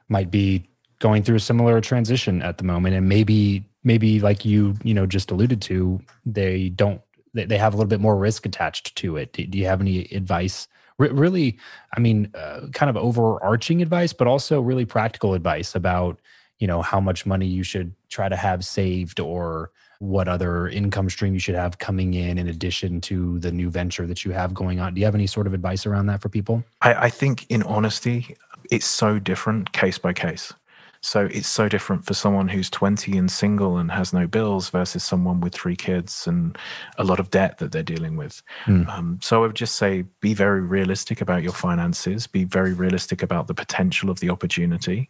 might 0.10 0.31
be 0.31 0.67
going 1.00 1.24
through 1.24 1.36
a 1.36 1.41
similar 1.41 1.81
transition 1.81 2.41
at 2.41 2.58
the 2.58 2.63
moment, 2.63 2.96
and 2.96 3.08
maybe, 3.08 3.63
maybe 3.84 4.20
like 4.20 4.46
you, 4.46 4.75
you 4.84 4.93
know, 4.93 5.05
just 5.05 5.31
alluded 5.31 5.62
to, 5.62 6.00
they 6.25 6.70
don't, 6.70 7.01
they, 7.34 7.46
they 7.46 7.58
have 7.58 7.74
a 7.74 7.77
little 7.77 7.89
bit 7.89 8.01
more 8.01 8.17
risk 8.17 8.46
attached 8.46 8.96
to 8.96 9.17
it. 9.17 9.34
Do, 9.34 9.46
do 9.46 9.58
you 9.58 9.65
have 9.65 9.81
any 9.81 10.05
advice? 10.12 10.67
Really, 11.10 11.58
I 11.96 12.00
mean, 12.00 12.31
uh, 12.36 12.67
kind 12.74 12.89
of 12.89 12.98
overarching 12.98 13.81
advice, 13.81 14.13
but 14.13 14.27
also 14.27 14.62
really 14.62 14.86
practical 14.86 15.34
advice 15.34 15.75
about 15.75 16.20
you 16.60 16.67
know 16.67 16.81
how 16.81 17.01
much 17.01 17.25
money 17.25 17.48
you 17.48 17.63
should 17.63 17.93
try 18.10 18.29
to 18.29 18.36
have 18.36 18.63
saved 18.63 19.20
or 19.20 19.72
what 20.00 20.27
other 20.27 20.67
income 20.67 21.10
stream 21.10 21.34
you 21.34 21.39
should 21.39 21.55
have 21.55 21.77
coming 21.77 22.15
in 22.15 22.38
in 22.38 22.48
addition 22.48 23.00
to 23.01 23.38
the 23.39 23.51
new 23.51 23.70
venture 23.70 24.08
that 24.08 24.25
you 24.25 24.31
have 24.31 24.53
going 24.53 24.79
on. 24.79 24.93
Do 24.93 25.00
you 25.00 25.05
have 25.05 25.13
any 25.13 25.27
sort 25.27 25.46
of 25.46 25.53
advice 25.53 25.86
around 25.86 26.08
that 26.08 26.22
for 26.22 26.29
people? 26.29 26.63
I, 26.81 26.93
I 26.93 27.10
think 27.10 27.46
in 27.50 27.62
honesty 27.63 28.36
it's 28.72 28.86
so 28.86 29.20
different 29.20 29.74
case 29.74 29.98
by 29.98 30.13
case 30.13 30.53
so 31.01 31.27
it's 31.31 31.48
so 31.48 31.67
different 31.67 32.05
for 32.05 32.13
someone 32.13 32.48
who's 32.48 32.70
20 32.70 33.17
and 33.17 33.31
single 33.31 33.77
and 33.77 33.91
has 33.91 34.13
no 34.13 34.27
bills 34.27 34.70
versus 34.70 35.03
someone 35.03 35.41
with 35.41 35.53
three 35.53 35.75
kids 35.75 36.27
and 36.27 36.58
a 36.98 37.03
lot 37.03 37.20
of 37.20 37.31
debt 37.31 37.58
that 37.58 37.72
they're 37.72 37.84
dealing 37.84 38.17
with. 38.17 38.41
Mm. 38.65 38.88
Um, 38.88 39.20
so 39.22 39.43
I 39.43 39.48
would 39.48 39.55
just 39.55 39.75
say 39.75 40.03
be 40.20 40.34
very 40.34 40.62
realistic 40.62 41.20
about 41.20 41.43
your 41.43 41.53
finances, 41.53 42.27
be 42.27 42.43
very 42.43 42.74
realistic 42.74 43.24
about 43.24 43.48
the 43.48 43.53
potential 43.53 44.10
of 44.10 44.20
the 44.20 44.29
opportunity 44.29 45.10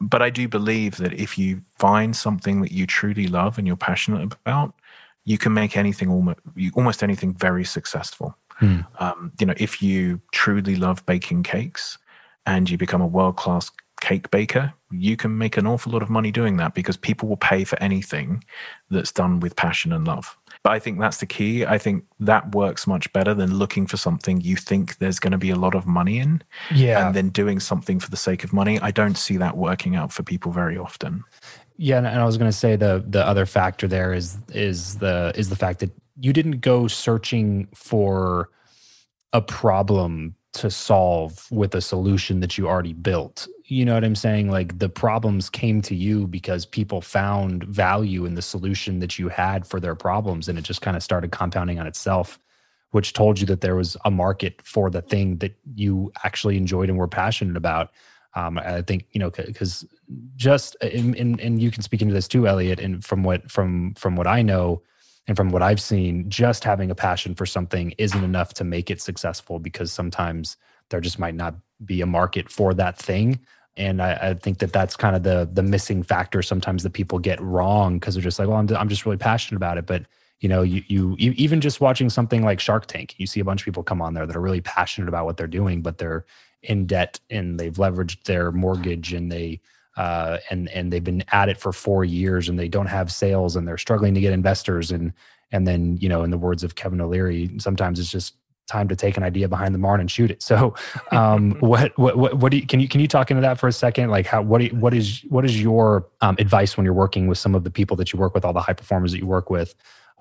but 0.00 0.22
I 0.22 0.30
do 0.30 0.48
believe 0.48 0.96
that 0.96 1.12
if 1.12 1.36
you 1.36 1.62
find 1.78 2.16
something 2.16 2.62
that 2.62 2.72
you 2.72 2.86
truly 2.86 3.26
love 3.26 3.58
and 3.58 3.66
you're 3.66 3.76
passionate 3.76 4.22
about, 4.32 4.74
you 5.24 5.36
can 5.36 5.52
make 5.52 5.76
anything 5.76 6.10
almost 6.10 6.38
almost 6.74 7.02
anything 7.02 7.34
very 7.34 7.64
successful. 7.64 8.36
Mm. 8.60 8.86
Um, 9.00 9.32
you 9.38 9.46
know, 9.46 9.54
if 9.58 9.82
you 9.82 10.20
truly 10.32 10.76
love 10.76 11.04
baking 11.04 11.42
cakes 11.42 11.98
and 12.46 12.68
you 12.68 12.78
become 12.78 13.02
a 13.02 13.06
world 13.06 13.36
class 13.36 13.70
cake 14.00 14.30
baker, 14.30 14.72
you 14.90 15.16
can 15.16 15.36
make 15.38 15.56
an 15.56 15.66
awful 15.66 15.92
lot 15.92 16.02
of 16.02 16.10
money 16.10 16.30
doing 16.30 16.56
that 16.56 16.74
because 16.74 16.96
people 16.96 17.28
will 17.28 17.36
pay 17.36 17.64
for 17.64 17.80
anything 17.82 18.42
that's 18.90 19.12
done 19.12 19.40
with 19.40 19.56
passion 19.56 19.92
and 19.92 20.06
love. 20.06 20.36
But 20.62 20.72
I 20.72 20.78
think 20.78 21.00
that's 21.00 21.18
the 21.18 21.26
key. 21.26 21.64
I 21.64 21.78
think 21.78 22.04
that 22.18 22.54
works 22.54 22.86
much 22.86 23.12
better 23.12 23.32
than 23.32 23.56
looking 23.56 23.86
for 23.86 23.96
something 23.96 24.40
you 24.40 24.56
think 24.56 24.98
there's 24.98 25.18
going 25.18 25.32
to 25.32 25.38
be 25.38 25.50
a 25.50 25.56
lot 25.56 25.74
of 25.74 25.86
money 25.86 26.18
in. 26.18 26.42
Yeah. 26.74 27.06
And 27.06 27.14
then 27.14 27.30
doing 27.30 27.60
something 27.60 28.00
for 28.00 28.10
the 28.10 28.16
sake 28.16 28.44
of 28.44 28.52
money. 28.52 28.78
I 28.80 28.90
don't 28.90 29.16
see 29.16 29.36
that 29.38 29.56
working 29.56 29.96
out 29.96 30.12
for 30.12 30.22
people 30.22 30.52
very 30.52 30.76
often. 30.76 31.24
Yeah, 31.82 31.96
and 31.96 32.06
I 32.06 32.26
was 32.26 32.36
going 32.36 32.50
to 32.50 32.56
say 32.56 32.76
the 32.76 33.02
the 33.08 33.26
other 33.26 33.46
factor 33.46 33.88
there 33.88 34.12
is 34.12 34.36
is 34.52 34.98
the 34.98 35.32
is 35.34 35.48
the 35.48 35.56
fact 35.56 35.78
that 35.78 35.90
you 36.20 36.30
didn't 36.34 36.60
go 36.60 36.86
searching 36.88 37.68
for 37.74 38.50
a 39.32 39.40
problem 39.40 40.34
to 40.52 40.70
solve 40.70 41.46
with 41.50 41.74
a 41.74 41.80
solution 41.80 42.40
that 42.40 42.58
you 42.58 42.68
already 42.68 42.92
built. 42.92 43.48
You 43.70 43.84
know 43.84 43.94
what 43.94 44.04
I'm 44.04 44.16
saying? 44.16 44.50
Like 44.50 44.78
the 44.80 44.88
problems 44.88 45.48
came 45.48 45.80
to 45.82 45.94
you 45.94 46.26
because 46.26 46.66
people 46.66 47.00
found 47.00 47.62
value 47.64 48.24
in 48.24 48.34
the 48.34 48.42
solution 48.42 48.98
that 48.98 49.16
you 49.18 49.28
had 49.28 49.64
for 49.64 49.78
their 49.78 49.94
problems 49.94 50.48
and 50.48 50.58
it 50.58 50.62
just 50.62 50.82
kind 50.82 50.96
of 50.96 51.04
started 51.04 51.30
compounding 51.30 51.78
on 51.78 51.86
itself, 51.86 52.40
which 52.90 53.12
told 53.12 53.38
you 53.38 53.46
that 53.46 53.60
there 53.60 53.76
was 53.76 53.96
a 54.04 54.10
market 54.10 54.60
for 54.64 54.90
the 54.90 55.02
thing 55.02 55.36
that 55.36 55.56
you 55.76 56.12
actually 56.24 56.56
enjoyed 56.56 56.88
and 56.88 56.98
were 56.98 57.06
passionate 57.06 57.56
about. 57.56 57.90
Um, 58.34 58.58
I 58.58 58.82
think 58.82 59.06
you 59.12 59.20
know 59.20 59.30
because 59.30 59.84
just 60.36 60.76
and 60.82 61.40
and 61.40 61.62
you 61.62 61.70
can 61.70 61.82
speak 61.82 62.02
into 62.02 62.14
this 62.14 62.28
too, 62.28 62.46
Elliot. 62.48 62.80
And 62.80 63.04
from 63.04 63.22
what 63.22 63.50
from 63.50 63.94
from 63.94 64.16
what 64.16 64.26
I 64.26 64.42
know, 64.42 64.82
and 65.26 65.36
from 65.36 65.50
what 65.50 65.62
I've 65.62 65.80
seen, 65.80 66.28
just 66.28 66.64
having 66.64 66.90
a 66.90 66.94
passion 66.94 67.34
for 67.36 67.46
something 67.46 67.92
isn't 67.98 68.24
enough 68.24 68.54
to 68.54 68.64
make 68.64 68.90
it 68.90 69.00
successful 69.00 69.60
because 69.60 69.92
sometimes 69.92 70.56
there 70.90 71.00
just 71.00 71.20
might 71.20 71.36
not 71.36 71.54
be 71.84 72.00
a 72.00 72.06
market 72.06 72.50
for 72.50 72.74
that 72.74 72.98
thing. 72.98 73.38
And 73.80 74.02
I, 74.02 74.12
I 74.20 74.34
think 74.34 74.58
that 74.58 74.72
that's 74.72 74.94
kind 74.94 75.16
of 75.16 75.22
the 75.22 75.48
the 75.50 75.62
missing 75.62 76.02
factor 76.02 76.42
sometimes 76.42 76.82
that 76.82 76.92
people 76.92 77.18
get 77.18 77.40
wrong 77.40 77.98
because 77.98 78.14
they're 78.14 78.22
just 78.22 78.38
like, 78.38 78.46
well, 78.46 78.58
I'm, 78.58 78.68
I'm 78.76 78.88
just 78.88 79.06
really 79.06 79.16
passionate 79.16 79.56
about 79.56 79.78
it. 79.78 79.86
But 79.86 80.04
you 80.40 80.48
know, 80.48 80.62
you, 80.62 80.82
you 80.88 81.16
even 81.18 81.60
just 81.60 81.80
watching 81.80 82.08
something 82.08 82.42
like 82.42 82.60
Shark 82.60 82.86
Tank, 82.86 83.14
you 83.18 83.26
see 83.26 83.40
a 83.40 83.44
bunch 83.44 83.60
of 83.60 83.64
people 83.66 83.82
come 83.82 84.00
on 84.00 84.14
there 84.14 84.26
that 84.26 84.36
are 84.36 84.40
really 84.40 84.62
passionate 84.62 85.08
about 85.08 85.26
what 85.26 85.36
they're 85.36 85.46
doing, 85.46 85.82
but 85.82 85.98
they're 85.98 86.24
in 86.62 86.86
debt 86.86 87.20
and 87.30 87.58
they've 87.58 87.74
leveraged 87.74 88.24
their 88.24 88.52
mortgage 88.52 89.12
and 89.12 89.30
they 89.30 89.60
uh, 89.96 90.38
and 90.50 90.68
and 90.70 90.92
they've 90.92 91.04
been 91.04 91.24
at 91.32 91.48
it 91.48 91.58
for 91.58 91.72
four 91.72 92.04
years 92.04 92.48
and 92.48 92.58
they 92.58 92.68
don't 92.68 92.86
have 92.86 93.10
sales 93.10 93.56
and 93.56 93.66
they're 93.66 93.78
struggling 93.78 94.14
to 94.14 94.20
get 94.20 94.32
investors 94.32 94.90
and 94.90 95.12
and 95.52 95.66
then 95.66 95.96
you 96.00 96.08
know 96.08 96.22
in 96.22 96.30
the 96.30 96.38
words 96.38 96.62
of 96.62 96.74
Kevin 96.74 97.00
O'Leary, 97.00 97.50
sometimes 97.58 97.98
it's 97.98 98.10
just 98.10 98.34
time 98.70 98.88
to 98.88 98.96
take 98.96 99.16
an 99.16 99.22
idea 99.22 99.48
behind 99.48 99.74
the 99.74 99.78
barn 99.78 100.00
and 100.00 100.10
shoot 100.10 100.30
it. 100.30 100.42
So, 100.42 100.74
um, 101.10 101.52
what, 101.60 101.96
what, 101.98 102.16
what, 102.16 102.34
what 102.34 102.50
do 102.50 102.58
you, 102.58 102.66
can 102.66 102.80
you, 102.80 102.88
can 102.88 103.00
you 103.00 103.08
talk 103.08 103.30
into 103.30 103.40
that 103.42 103.58
for 103.58 103.68
a 103.68 103.72
second? 103.72 104.10
Like 104.10 104.26
how, 104.26 104.42
what, 104.42 104.62
you, 104.62 104.70
what 104.70 104.94
is, 104.94 105.22
what 105.28 105.44
is 105.44 105.60
your 105.60 106.06
um, 106.20 106.36
advice 106.38 106.76
when 106.76 106.84
you're 106.84 106.94
working 106.94 107.26
with 107.26 107.38
some 107.38 107.54
of 107.54 107.64
the 107.64 107.70
people 107.70 107.96
that 107.96 108.12
you 108.12 108.18
work 108.18 108.34
with, 108.34 108.44
all 108.44 108.52
the 108.52 108.60
high 108.60 108.72
performers 108.72 109.12
that 109.12 109.18
you 109.18 109.26
work 109.26 109.50
with 109.50 109.74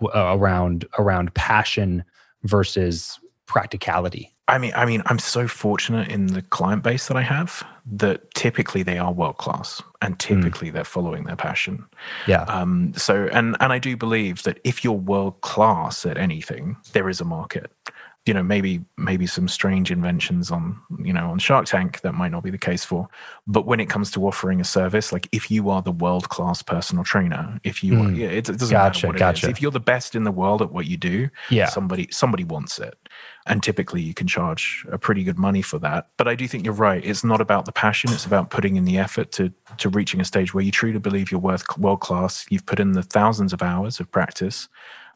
uh, 0.03 0.35
around, 0.37 0.85
around 0.97 1.33
passion 1.33 2.03
versus 2.43 3.19
practicality? 3.45 4.33
I 4.49 4.57
mean, 4.57 4.73
I 4.75 4.85
mean, 4.85 5.03
I'm 5.05 5.19
so 5.19 5.47
fortunate 5.47 6.09
in 6.09 6.27
the 6.27 6.41
client 6.41 6.81
base 6.81 7.07
that 7.07 7.15
I 7.15 7.21
have 7.21 7.63
that 7.85 8.33
typically 8.33 8.81
they 8.81 8.97
are 8.97 9.13
world 9.13 9.37
class 9.37 9.81
and 10.01 10.13
hmm. 10.13 10.17
typically 10.17 10.69
mm. 10.69 10.73
they're 10.73 10.83
following 10.83 11.25
their 11.25 11.35
passion. 11.35 11.85
Yeah. 12.27 12.43
Um, 12.43 12.93
so, 12.95 13.29
and 13.31 13.55
and 13.59 13.71
I 13.71 13.77
do 13.77 13.95
believe 13.95 14.43
that 14.43 14.59
if 14.63 14.83
you're 14.83 14.93
world 14.93 15.41
class 15.41 16.05
at 16.05 16.17
anything, 16.17 16.77
there 16.93 17.09
is 17.09 17.21
a 17.21 17.25
market 17.25 17.71
you 18.25 18.33
know 18.33 18.43
maybe 18.43 18.83
maybe 18.97 19.25
some 19.25 19.47
strange 19.47 19.91
inventions 19.91 20.51
on 20.51 20.79
you 21.03 21.13
know 21.13 21.31
on 21.31 21.39
shark 21.39 21.65
tank 21.65 22.01
that 22.01 22.13
might 22.13 22.31
not 22.31 22.43
be 22.43 22.51
the 22.51 22.57
case 22.57 22.83
for. 22.83 23.07
But 23.47 23.65
when 23.65 23.79
it 23.79 23.89
comes 23.89 24.11
to 24.11 24.27
offering 24.27 24.59
a 24.61 24.63
service 24.63 25.11
like 25.11 25.27
if 25.31 25.49
you 25.49 25.69
are 25.69 25.81
the 25.81 25.91
world 25.91 26.29
class 26.29 26.61
personal 26.61 27.03
trainer 27.03 27.59
if 27.63 27.83
you 27.83 27.93
mm. 27.93 28.07
are, 28.07 28.11
yeah, 28.11 28.27
it, 28.27 28.49
it 28.49 28.59
doesn't 28.59 28.69
gotcha, 28.69 29.07
matter 29.07 29.07
what 29.07 29.17
gotcha. 29.17 29.47
it 29.47 29.49
is. 29.49 29.57
if 29.57 29.61
you're 29.61 29.71
the 29.71 29.79
best 29.79 30.15
in 30.15 30.25
the 30.25 30.31
world 30.31 30.61
at 30.61 30.71
what 30.71 30.85
you 30.85 30.97
do 30.97 31.29
yeah. 31.49 31.67
somebody 31.67 32.07
somebody 32.11 32.43
wants 32.43 32.77
it. 32.77 32.97
And 33.47 33.63
typically 33.63 34.01
you 34.01 34.13
can 34.13 34.27
charge 34.27 34.85
a 34.91 34.99
pretty 34.99 35.23
good 35.23 35.39
money 35.39 35.63
for 35.63 35.79
that. 35.79 36.09
But 36.17 36.27
i 36.27 36.35
do 36.35 36.47
think 36.47 36.65
you're 36.65 36.73
right. 36.73 37.03
It's 37.03 37.23
not 37.23 37.41
about 37.41 37.65
the 37.65 37.71
passion. 37.71 38.11
It's 38.11 38.25
about 38.25 38.51
putting 38.51 38.75
in 38.75 38.85
the 38.85 38.99
effort 38.99 39.31
to 39.33 39.51
to 39.77 39.89
reaching 39.89 40.19
a 40.19 40.25
stage 40.25 40.53
where 40.53 40.63
you 40.63 40.71
truly 40.71 40.99
believe 40.99 41.31
you're 41.31 41.39
worth 41.39 41.65
world 41.79 42.01
class 42.01 42.45
you've 42.49 42.65
put 42.65 42.79
in 42.79 42.91
the 42.91 43.03
thousands 43.03 43.53
of 43.53 43.63
hours 43.63 43.99
of 43.99 44.11
practice 44.11 44.67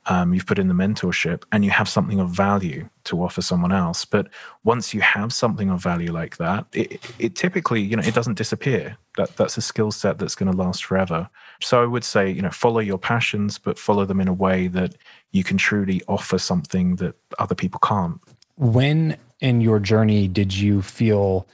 um, 0.08 0.34
you've 0.34 0.46
put 0.46 0.60
in 0.60 0.68
the 0.68 0.74
mentorship 0.74 1.44
and 1.52 1.64
you 1.64 1.72
have 1.72 1.88
something 1.88 2.20
of 2.20 2.30
value 2.30 2.90
to 3.06 3.24
offer 3.24 3.42
someone 3.42 3.72
else. 3.72 4.04
But 4.06 4.28
once 4.64 4.94
you 4.94 5.02
have 5.02 5.32
something 5.32 5.70
of 5.70 5.82
value 5.82 6.12
like 6.12 6.38
that 6.38 6.66
it, 6.74 7.00
it 7.20 7.36
typically 7.36 7.82
you 7.82 7.96
know 7.96 8.04
it 8.04 8.14
doesn't 8.14 8.38
disappear. 8.38 8.98
That 9.18 9.36
that's 9.38 9.58
a 9.58 9.62
skill 9.62 9.92
set 9.92 10.20
that's 10.20 10.36
going 10.36 10.52
to 10.52 10.58
last 10.58 10.86
forever. 10.86 11.30
So 11.62 11.82
i 11.82 11.86
would 11.86 12.04
say 12.04 12.30
you 12.30 12.42
know 12.42 12.50
follow 12.50 12.80
your 12.80 12.98
passions 12.98 13.58
but 13.58 13.80
follow 13.80 14.06
them 14.06 14.20
in 14.20 14.28
a 14.28 14.34
way 14.34 14.68
that 14.68 14.96
you 15.32 15.44
can 15.44 15.58
truly 15.58 16.02
offer 16.08 16.38
something 16.38 16.98
that 16.98 17.16
other 17.40 17.56
people 17.56 17.80
can't. 17.80 18.20
When 18.58 19.18
in 19.40 19.62
your 19.62 19.80
journey 19.80 20.28
did 20.28 20.54
you 20.54 20.82
feel 20.82 21.48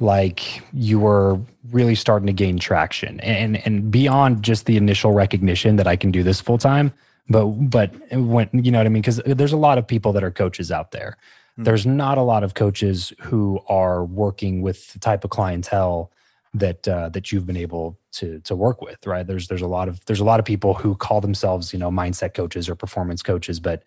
like 0.00 0.62
you 0.72 0.98
were 0.98 1.40
really 1.70 1.94
starting 1.94 2.26
to 2.26 2.32
gain 2.32 2.58
traction? 2.58 3.20
And 3.20 3.64
and 3.64 3.90
beyond 3.90 4.42
just 4.42 4.66
the 4.66 4.76
initial 4.76 5.12
recognition 5.12 5.76
that 5.76 5.86
I 5.86 5.94
can 5.94 6.10
do 6.10 6.24
this 6.24 6.40
full 6.40 6.58
time 6.58 6.92
but 7.28 7.46
but 7.46 7.92
when 8.12 8.48
you 8.52 8.70
know 8.70 8.78
what 8.78 8.86
I 8.86 8.90
mean 8.90 9.02
because 9.02 9.20
there's 9.24 9.52
a 9.52 9.58
lot 9.58 9.78
of 9.78 9.86
people 9.86 10.12
that 10.12 10.24
are 10.24 10.30
coaches 10.30 10.70
out 10.70 10.90
there. 10.90 11.16
Mm-hmm. 11.52 11.64
There's 11.64 11.86
not 11.86 12.18
a 12.18 12.22
lot 12.22 12.42
of 12.42 12.54
coaches 12.54 13.12
who 13.20 13.60
are 13.68 14.04
working 14.04 14.60
with 14.60 14.92
the 14.92 14.98
type 14.98 15.24
of 15.24 15.30
clientele 15.30 16.10
that 16.54 16.86
uh, 16.86 17.08
that 17.10 17.32
you've 17.32 17.46
been 17.46 17.56
able 17.56 17.98
to 18.12 18.40
to 18.40 18.54
work 18.54 18.80
with, 18.80 19.06
right? 19.06 19.26
There's 19.26 19.48
there's 19.48 19.62
a 19.62 19.66
lot 19.66 19.88
of 19.88 20.04
there's 20.06 20.20
a 20.20 20.24
lot 20.24 20.38
of 20.38 20.46
people 20.46 20.74
who 20.74 20.94
call 20.94 21.20
themselves 21.20 21.72
you 21.72 21.78
know 21.78 21.90
mindset 21.90 22.34
coaches 22.34 22.68
or 22.68 22.74
performance 22.74 23.22
coaches, 23.22 23.60
but 23.60 23.82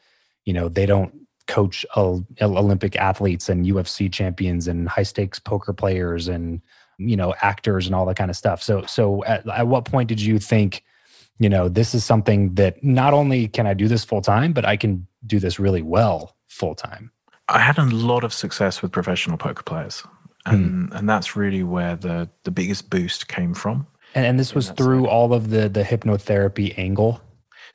you 0.46 0.53
know 0.53 0.70
they 0.70 0.86
don't 0.86 1.13
coach 1.48 1.86
Olympic 1.96 2.98
athletes 2.98 3.48
and 3.48 3.65
UFC 3.65 4.12
champions 4.12 4.67
and 4.67 4.89
high 4.89 5.03
stakes 5.03 5.39
poker 5.39 5.72
players 5.72 6.27
and 6.27 6.62
you 6.98 7.15
know 7.15 7.34
actors 7.41 7.86
and 7.86 7.96
all 7.96 8.06
that 8.06 8.17
kind 8.17 8.29
of 8.29 8.36
stuff. 8.36 8.62
So 8.62 8.86
so 8.86 9.24
at, 9.24 9.48
at 9.48 9.67
what 9.67 9.86
point 9.86 10.10
did 10.10 10.22
you 10.22 10.39
think? 10.39 10.84
You 11.39 11.50
know, 11.50 11.70
this 11.70 11.94
is 11.94 12.03
something 12.03 12.56
that 12.56 12.84
not 12.84 13.13
only 13.13 13.48
can 13.48 13.67
I 13.67 13.74
do 13.74 13.88
this 13.88 14.03
full 14.03 14.22
time, 14.22 14.53
but 14.53 14.65
I 14.65 14.77
can 14.77 15.08
do 15.25 15.39
this 15.39 15.60
really 15.60 15.82
well 15.82 16.36
full 16.48 16.75
time. 16.75 17.12
I 17.50 17.60
had 17.60 17.77
a 17.77 17.86
lot 17.86 18.24
of 18.24 18.34
success 18.34 18.82
with 18.82 18.91
professional 18.91 19.38
poker 19.38 19.63
players. 19.63 20.03
And, 20.46 20.89
mm. 20.89 20.98
and 20.98 21.10
that's 21.10 21.36
really 21.36 21.63
where 21.63 21.96
the, 21.96 22.29
the 22.44 22.51
biggest 22.51 22.89
boost 22.89 23.27
came 23.27 23.53
from. 23.53 23.88
And, 24.15 24.25
and 24.25 24.39
this 24.39 24.56
was 24.56 24.70
through 24.72 25.03
side. 25.03 25.10
all 25.10 25.34
of 25.34 25.50
the, 25.50 25.70
the 25.70 25.84
hypnotherapy 25.84 26.77
angle. 26.77 27.22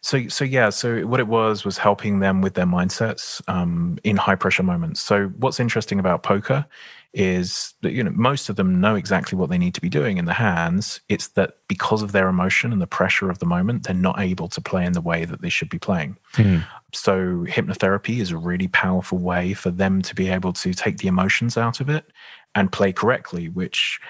So, 0.00 0.26
so 0.28 0.44
yeah. 0.44 0.70
So 0.70 1.06
what 1.06 1.20
it 1.20 1.28
was 1.28 1.64
was 1.64 1.78
helping 1.78 2.18
them 2.18 2.40
with 2.40 2.54
their 2.54 2.66
mindsets 2.66 3.40
um, 3.48 3.98
in 4.02 4.16
high 4.16 4.34
pressure 4.34 4.62
moments. 4.62 5.00
So 5.00 5.28
what's 5.38 5.60
interesting 5.60 5.98
about 6.00 6.22
poker 6.22 6.66
is 7.14 7.74
that 7.82 7.92
you 7.92 8.02
know 8.02 8.12
most 8.14 8.48
of 8.48 8.56
them 8.56 8.80
know 8.80 8.94
exactly 8.94 9.36
what 9.36 9.50
they 9.50 9.58
need 9.58 9.74
to 9.74 9.80
be 9.80 9.88
doing 9.88 10.16
in 10.16 10.24
the 10.24 10.32
hands. 10.32 11.00
It's 11.08 11.28
that 11.28 11.56
because 11.68 12.02
of 12.02 12.12
their 12.12 12.28
emotion 12.28 12.72
and 12.72 12.80
the 12.80 12.86
pressure 12.86 13.30
of 13.30 13.38
the 13.38 13.46
moment 13.46 13.84
they're 13.84 13.94
not 13.94 14.18
able 14.18 14.48
to 14.48 14.60
play 14.60 14.84
in 14.84 14.92
the 14.92 15.00
way 15.00 15.24
that 15.24 15.42
they 15.42 15.48
should 15.48 15.68
be 15.68 15.78
playing. 15.78 16.16
Mm. 16.34 16.64
so 16.92 17.44
hypnotherapy 17.46 18.20
is 18.20 18.30
a 18.30 18.36
really 18.36 18.68
powerful 18.68 19.18
way 19.18 19.52
for 19.52 19.70
them 19.70 20.00
to 20.02 20.14
be 20.14 20.28
able 20.28 20.52
to 20.54 20.72
take 20.72 20.98
the 20.98 21.08
emotions 21.08 21.58
out 21.58 21.80
of 21.80 21.90
it 21.90 22.06
and 22.54 22.72
play 22.72 22.92
correctly 22.92 23.48
which 23.50 24.00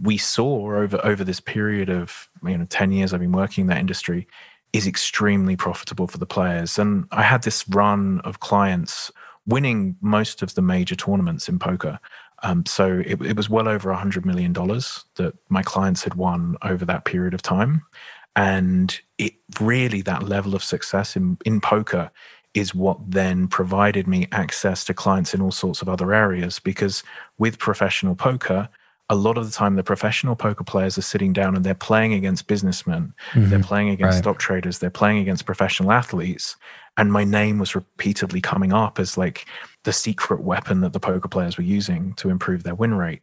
we 0.00 0.16
saw 0.16 0.76
over 0.76 1.00
over 1.04 1.24
this 1.24 1.40
period 1.40 1.90
of 1.90 2.28
you 2.44 2.56
know 2.56 2.66
10 2.66 2.92
years 2.92 3.12
I've 3.12 3.20
been 3.20 3.32
working 3.32 3.62
in 3.62 3.68
that 3.68 3.78
industry 3.78 4.28
is 4.72 4.86
extremely 4.86 5.56
profitable 5.56 6.06
for 6.06 6.18
the 6.18 6.26
players. 6.26 6.78
And 6.78 7.06
I 7.12 7.22
had 7.22 7.42
this 7.42 7.68
run 7.68 8.20
of 8.24 8.40
clients 8.40 9.10
winning 9.46 9.96
most 10.00 10.42
of 10.42 10.54
the 10.54 10.62
major 10.62 10.94
tournaments 10.94 11.48
in 11.48 11.58
poker 11.58 11.98
um, 12.42 12.66
so 12.66 13.02
it, 13.06 13.20
it 13.22 13.36
was 13.36 13.48
well 13.48 13.68
over 13.68 13.90
a 13.90 13.96
hundred 13.96 14.26
million 14.26 14.52
dollars 14.52 15.04
that 15.16 15.34
my 15.48 15.62
clients 15.62 16.02
had 16.02 16.14
won 16.14 16.56
over 16.62 16.84
that 16.84 17.04
period 17.04 17.34
of 17.34 17.42
time, 17.42 17.82
and 18.36 19.00
it 19.18 19.34
really 19.60 20.02
that 20.02 20.24
level 20.24 20.54
of 20.54 20.64
success 20.64 21.16
in 21.16 21.38
in 21.44 21.60
poker 21.60 22.10
is 22.54 22.74
what 22.74 22.98
then 23.10 23.48
provided 23.48 24.06
me 24.06 24.28
access 24.30 24.84
to 24.84 24.92
clients 24.92 25.32
in 25.32 25.40
all 25.40 25.52
sorts 25.52 25.80
of 25.80 25.88
other 25.88 26.12
areas 26.12 26.58
because 26.58 27.02
with 27.38 27.58
professional 27.58 28.14
poker 28.14 28.68
a 29.08 29.14
lot 29.14 29.36
of 29.36 29.44
the 29.44 29.52
time 29.52 29.76
the 29.76 29.82
professional 29.82 30.36
poker 30.36 30.64
players 30.64 30.96
are 30.96 31.02
sitting 31.02 31.32
down 31.32 31.54
and 31.56 31.64
they're 31.64 31.74
playing 31.74 32.12
against 32.12 32.46
businessmen 32.46 33.12
mm-hmm. 33.32 33.48
they're 33.48 33.62
playing 33.62 33.88
against 33.88 34.16
right. 34.16 34.22
stock 34.22 34.38
traders 34.38 34.78
they're 34.78 34.90
playing 34.90 35.18
against 35.18 35.46
professional 35.46 35.92
athletes 35.92 36.56
and 36.96 37.12
my 37.12 37.24
name 37.24 37.58
was 37.58 37.74
repeatedly 37.74 38.40
coming 38.40 38.72
up 38.72 38.98
as 38.98 39.16
like 39.16 39.46
the 39.84 39.92
secret 39.92 40.42
weapon 40.42 40.80
that 40.80 40.92
the 40.92 41.00
poker 41.00 41.28
players 41.28 41.56
were 41.56 41.64
using 41.64 42.14
to 42.14 42.30
improve 42.30 42.62
their 42.62 42.74
win 42.74 42.94
rate. 42.94 43.22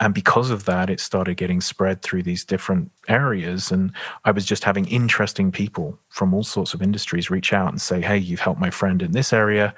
And 0.00 0.14
because 0.14 0.50
of 0.50 0.64
that 0.66 0.90
it 0.90 1.00
started 1.00 1.36
getting 1.36 1.60
spread 1.60 2.02
through 2.02 2.22
these 2.22 2.44
different 2.44 2.90
areas. 3.08 3.70
And 3.70 3.92
i 4.24 4.30
was 4.30 4.44
just 4.44 4.64
having 4.64 4.86
interesting 4.86 5.50
people 5.50 5.98
from 6.08 6.32
all 6.32 6.44
sorts 6.44 6.74
of 6.74 6.82
industries 6.82 7.30
reach 7.30 7.52
out 7.52 7.70
and 7.70 7.80
say 7.80 8.00
hey 8.00 8.18
you've 8.18 8.40
helped 8.40 8.60
my 8.60 8.70
friend 8.70 9.02
in 9.02 9.12
this 9.12 9.32
area. 9.32 9.74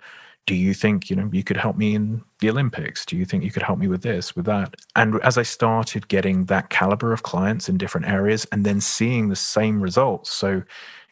Do 0.46 0.54
you 0.54 0.74
think 0.74 1.10
you 1.10 1.16
know 1.16 1.30
you 1.32 1.44
could 1.44 1.56
help 1.56 1.76
me 1.76 1.94
in 1.94 2.22
the 2.40 2.50
olympics? 2.50 3.06
Do 3.06 3.16
you 3.16 3.24
think 3.24 3.44
you 3.44 3.50
could 3.50 3.62
help 3.62 3.78
me 3.78 3.88
with 3.88 4.02
this 4.02 4.36
with 4.36 4.44
that? 4.46 4.74
And 4.96 5.20
as 5.22 5.38
i 5.38 5.42
started 5.42 6.08
getting 6.08 6.44
that 6.46 6.70
caliber 6.70 7.12
of 7.12 7.22
clients 7.22 7.68
in 7.68 7.78
different 7.78 8.08
areas 8.08 8.46
and 8.52 8.64
then 8.66 8.80
seeing 8.80 9.28
the 9.28 9.36
same 9.36 9.80
results 9.80 10.30
so 10.30 10.62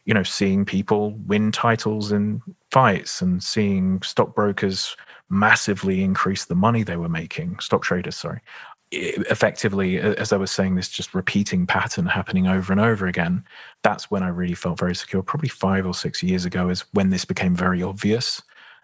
you 0.05 0.13
know 0.13 0.23
seeing 0.23 0.65
people 0.65 1.11
win 1.27 1.51
titles 1.51 2.11
in 2.11 2.41
fights 2.71 3.21
and 3.21 3.43
seeing 3.43 4.01
stockbrokers 4.01 4.95
massively 5.29 6.03
increase 6.03 6.45
the 6.45 6.55
money 6.55 6.83
they 6.83 6.97
were 6.97 7.09
making 7.09 7.57
stock 7.59 7.83
traders 7.83 8.15
sorry 8.15 8.39
effectively 8.91 9.99
as 9.99 10.33
i 10.33 10.37
was 10.37 10.49
saying 10.49 10.75
this 10.75 10.89
just 10.89 11.13
repeating 11.13 11.67
pattern 11.67 12.07
happening 12.07 12.47
over 12.47 12.73
and 12.73 12.81
over 12.81 13.05
again 13.05 13.43
that's 13.83 14.09
when 14.09 14.23
i 14.23 14.27
really 14.27 14.55
felt 14.55 14.79
very 14.79 14.95
secure 14.95 15.21
probably 15.21 15.49
five 15.49 15.85
or 15.85 15.93
six 15.93 16.23
years 16.23 16.43
ago 16.45 16.69
is 16.69 16.81
when 16.93 17.11
this 17.11 17.25
became 17.25 17.55
very 17.55 17.83
obvious 17.83 18.41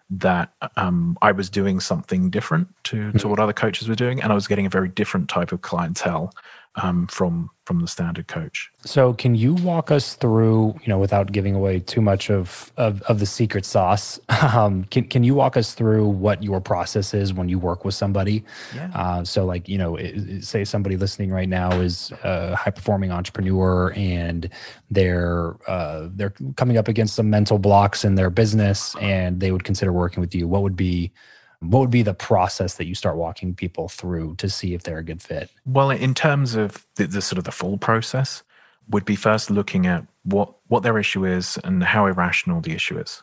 that 0.08 0.52
um, 0.76 1.18
I 1.20 1.32
was 1.32 1.50
doing 1.50 1.80
something 1.80 2.30
different 2.30 2.68
to, 2.84 3.10
to 3.10 3.18
mm-hmm. 3.18 3.28
what 3.28 3.40
other 3.40 3.52
coaches 3.52 3.88
were 3.88 3.96
doing, 3.96 4.22
and 4.22 4.30
I 4.30 4.34
was 4.34 4.46
getting 4.46 4.66
a 4.66 4.70
very 4.70 4.88
different 4.88 5.28
type 5.28 5.52
of 5.52 5.62
clientele 5.62 6.32
um, 6.76 7.06
from 7.06 7.50
from 7.64 7.80
the 7.80 7.88
standard 7.88 8.28
coach. 8.28 8.70
So, 8.84 9.12
can 9.14 9.34
you 9.34 9.54
walk 9.54 9.90
us 9.90 10.14
through, 10.14 10.78
you 10.82 10.88
know, 10.88 10.98
without 10.98 11.32
giving 11.32 11.56
away 11.56 11.80
too 11.80 12.00
much 12.00 12.30
of 12.30 12.72
of, 12.76 13.02
of 13.02 13.18
the 13.18 13.26
secret 13.26 13.64
sauce? 13.64 14.20
Um, 14.56 14.84
can 14.84 15.04
can 15.04 15.24
you 15.24 15.34
walk 15.34 15.56
us 15.56 15.74
through 15.74 16.06
what 16.06 16.42
your 16.42 16.60
process 16.60 17.14
is 17.14 17.34
when 17.34 17.48
you 17.48 17.58
work 17.58 17.84
with 17.84 17.94
somebody? 17.94 18.44
Yeah. 18.74 18.90
Uh, 18.94 19.24
so, 19.24 19.44
like, 19.44 19.68
you 19.68 19.76
know, 19.76 19.96
it, 19.96 20.44
say 20.44 20.64
somebody 20.64 20.96
listening 20.96 21.30
right 21.30 21.48
now 21.48 21.72
is 21.72 22.12
a 22.22 22.54
high 22.54 22.70
performing 22.70 23.10
entrepreneur 23.10 23.92
and 23.96 24.48
they're 24.90 25.56
uh, 25.68 26.08
they're 26.12 26.34
coming 26.56 26.76
up 26.76 26.88
against 26.88 27.16
some 27.16 27.28
mental 27.28 27.58
blocks 27.58 28.04
in 28.04 28.14
their 28.14 28.30
business, 28.30 28.94
and 29.00 29.40
they 29.40 29.50
would 29.50 29.64
consider 29.64 29.92
working 29.92 30.20
with 30.20 30.34
you. 30.34 30.46
What 30.46 30.62
would 30.62 30.76
be 30.76 31.12
what 31.60 31.80
would 31.80 31.90
be 31.90 32.02
the 32.02 32.14
process 32.14 32.74
that 32.74 32.86
you 32.86 32.94
start 32.94 33.16
walking 33.16 33.54
people 33.54 33.88
through 33.88 34.36
to 34.36 34.48
see 34.48 34.74
if 34.74 34.82
they're 34.82 34.98
a 34.98 35.04
good 35.04 35.22
fit? 35.22 35.50
Well 35.64 35.90
in 35.90 36.14
terms 36.14 36.54
of 36.54 36.86
the, 36.96 37.06
the, 37.06 37.22
sort 37.22 37.38
of 37.38 37.44
the 37.44 37.52
full 37.52 37.78
process 37.78 38.42
would 38.88 39.04
be 39.04 39.16
first 39.16 39.50
looking 39.50 39.86
at 39.86 40.04
what 40.24 40.54
what 40.68 40.82
their 40.82 40.98
issue 40.98 41.24
is 41.24 41.58
and 41.64 41.82
how 41.82 42.06
irrational 42.06 42.60
the 42.60 42.72
issue 42.72 42.98
is. 42.98 43.22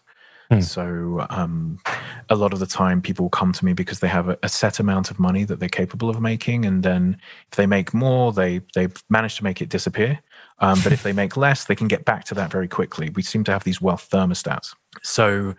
Hmm. 0.51 0.59
so 0.59 1.25
um, 1.29 1.79
a 2.29 2.35
lot 2.35 2.51
of 2.51 2.59
the 2.59 2.65
time 2.65 3.01
people 3.01 3.29
come 3.29 3.53
to 3.53 3.63
me 3.63 3.71
because 3.71 4.01
they 4.01 4.09
have 4.09 4.27
a, 4.27 4.37
a, 4.43 4.49
set 4.49 4.77
amount 4.77 5.09
of 5.09 5.17
money 5.17 5.45
that 5.45 5.61
they're 5.61 5.69
capable 5.69 6.09
of 6.09 6.19
making 6.19 6.65
and 6.65 6.83
then 6.83 7.17
if 7.49 7.55
they 7.55 7.65
make 7.65 7.93
more 7.93 8.33
they 8.33 8.59
they've 8.75 8.93
managed 9.09 9.37
to 9.37 9.43
make 9.45 9.61
it 9.61 9.69
disappear. 9.69 10.19
Um, 10.59 10.79
but 10.83 10.91
if 10.91 11.01
they 11.01 11.13
make 11.23 11.37
less 11.37 11.63
they 11.65 11.75
can 11.75 11.87
get 11.87 12.03
back 12.03 12.25
to 12.25 12.35
that 12.35 12.51
very 12.51 12.67
quickly. 12.67 13.09
We 13.09 13.21
seem 13.21 13.45
to 13.45 13.51
have 13.51 13.63
these 13.63 13.81
wealth 13.81 14.09
thermostats. 14.11 14.75
So 15.01 15.55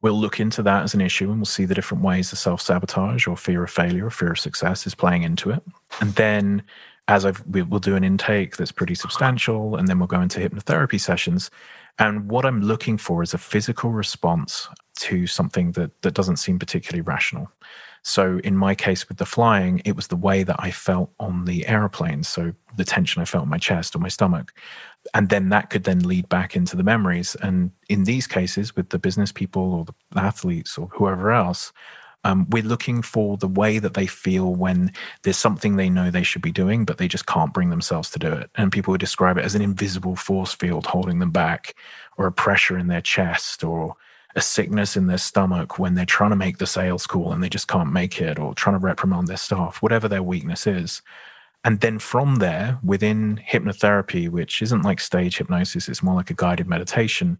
we'll 0.00 0.18
look 0.18 0.38
into 0.40 0.62
that 0.62 0.84
as 0.84 0.94
an 0.94 1.00
issue 1.00 1.30
and 1.30 1.38
we'll 1.38 1.44
see 1.46 1.64
the 1.64 1.74
different 1.74 2.04
ways 2.04 2.30
the 2.30 2.36
self 2.36 2.60
sabotage 2.60 3.26
or 3.26 3.36
fear 3.36 3.64
of 3.64 3.70
failure 3.70 4.06
or 4.06 4.10
fear 4.10 4.32
of 4.32 4.38
success 4.38 4.86
is 4.86 4.94
playing 4.94 5.22
into 5.22 5.50
it. 5.50 5.62
And 6.00 6.14
then, 6.14 6.62
as 7.08 7.24
I've, 7.24 7.42
we'll 7.46 7.80
do 7.80 7.96
an 7.96 8.04
intake 8.04 8.56
that's 8.56 8.72
pretty 8.72 8.94
substantial, 8.94 9.76
and 9.76 9.88
then 9.88 9.98
we'll 9.98 10.06
go 10.06 10.20
into 10.20 10.40
hypnotherapy 10.40 11.00
sessions. 11.00 11.50
And 11.98 12.30
what 12.30 12.44
I'm 12.44 12.62
looking 12.62 12.96
for 12.96 13.22
is 13.22 13.34
a 13.34 13.38
physical 13.38 13.90
response 13.90 14.68
to 14.98 15.26
something 15.26 15.72
that, 15.72 16.02
that 16.02 16.14
doesn't 16.14 16.36
seem 16.36 16.58
particularly 16.58 17.00
rational. 17.00 17.50
So, 18.08 18.40
in 18.42 18.56
my 18.56 18.74
case 18.74 19.08
with 19.08 19.18
the 19.18 19.26
flying, 19.26 19.82
it 19.84 19.94
was 19.94 20.08
the 20.08 20.16
way 20.16 20.42
that 20.42 20.56
I 20.58 20.70
felt 20.70 21.10
on 21.20 21.44
the 21.44 21.66
airplane. 21.66 22.22
So, 22.24 22.52
the 22.76 22.84
tension 22.84 23.22
I 23.22 23.24
felt 23.24 23.44
in 23.44 23.50
my 23.50 23.58
chest 23.58 23.94
or 23.94 23.98
my 23.98 24.08
stomach 24.08 24.52
and 25.14 25.28
then 25.28 25.48
that 25.50 25.70
could 25.70 25.84
then 25.84 26.00
lead 26.00 26.28
back 26.28 26.56
into 26.56 26.76
the 26.76 26.82
memories. 26.82 27.36
And 27.42 27.70
in 27.88 28.04
these 28.04 28.26
cases, 28.26 28.76
with 28.76 28.90
the 28.90 28.98
business 28.98 29.32
people 29.32 29.74
or 29.74 29.84
the 29.84 30.20
athletes 30.20 30.76
or 30.76 30.88
whoever 30.88 31.32
else, 31.32 31.72
um, 32.24 32.46
we're 32.50 32.64
looking 32.64 33.00
for 33.00 33.36
the 33.36 33.48
way 33.48 33.78
that 33.78 33.94
they 33.94 34.06
feel 34.06 34.54
when 34.54 34.92
there's 35.22 35.36
something 35.36 35.76
they 35.76 35.88
know 35.88 36.10
they 36.10 36.24
should 36.24 36.42
be 36.42 36.52
doing, 36.52 36.84
but 36.84 36.98
they 36.98 37.08
just 37.08 37.26
can't 37.26 37.54
bring 37.54 37.70
themselves 37.70 38.10
to 38.10 38.18
do 38.18 38.32
it. 38.32 38.50
And 38.56 38.72
people 38.72 38.90
would 38.90 39.00
describe 39.00 39.38
it 39.38 39.44
as 39.44 39.54
an 39.54 39.62
invisible 39.62 40.16
force 40.16 40.52
field 40.52 40.86
holding 40.86 41.20
them 41.20 41.30
back, 41.30 41.74
or 42.16 42.26
a 42.26 42.32
pressure 42.32 42.76
in 42.76 42.88
their 42.88 43.00
chest, 43.00 43.62
or 43.62 43.94
a 44.38 44.40
sickness 44.40 44.96
in 44.96 45.06
their 45.06 45.18
stomach 45.18 45.78
when 45.78 45.94
they're 45.94 46.06
trying 46.06 46.30
to 46.30 46.36
make 46.36 46.58
the 46.58 46.66
sales 46.66 47.06
call 47.06 47.32
and 47.32 47.42
they 47.42 47.48
just 47.48 47.68
can't 47.68 47.92
make 47.92 48.20
it, 48.20 48.38
or 48.38 48.54
trying 48.54 48.76
to 48.76 48.86
reprimand 48.86 49.26
their 49.26 49.36
staff, 49.36 49.82
whatever 49.82 50.08
their 50.08 50.22
weakness 50.22 50.66
is. 50.66 51.02
And 51.64 51.80
then 51.80 51.98
from 51.98 52.36
there, 52.36 52.78
within 52.84 53.42
hypnotherapy, 53.50 54.28
which 54.28 54.62
isn't 54.62 54.82
like 54.82 55.00
stage 55.00 55.38
hypnosis, 55.38 55.88
it's 55.88 56.04
more 56.04 56.14
like 56.14 56.30
a 56.30 56.34
guided 56.34 56.68
meditation, 56.68 57.38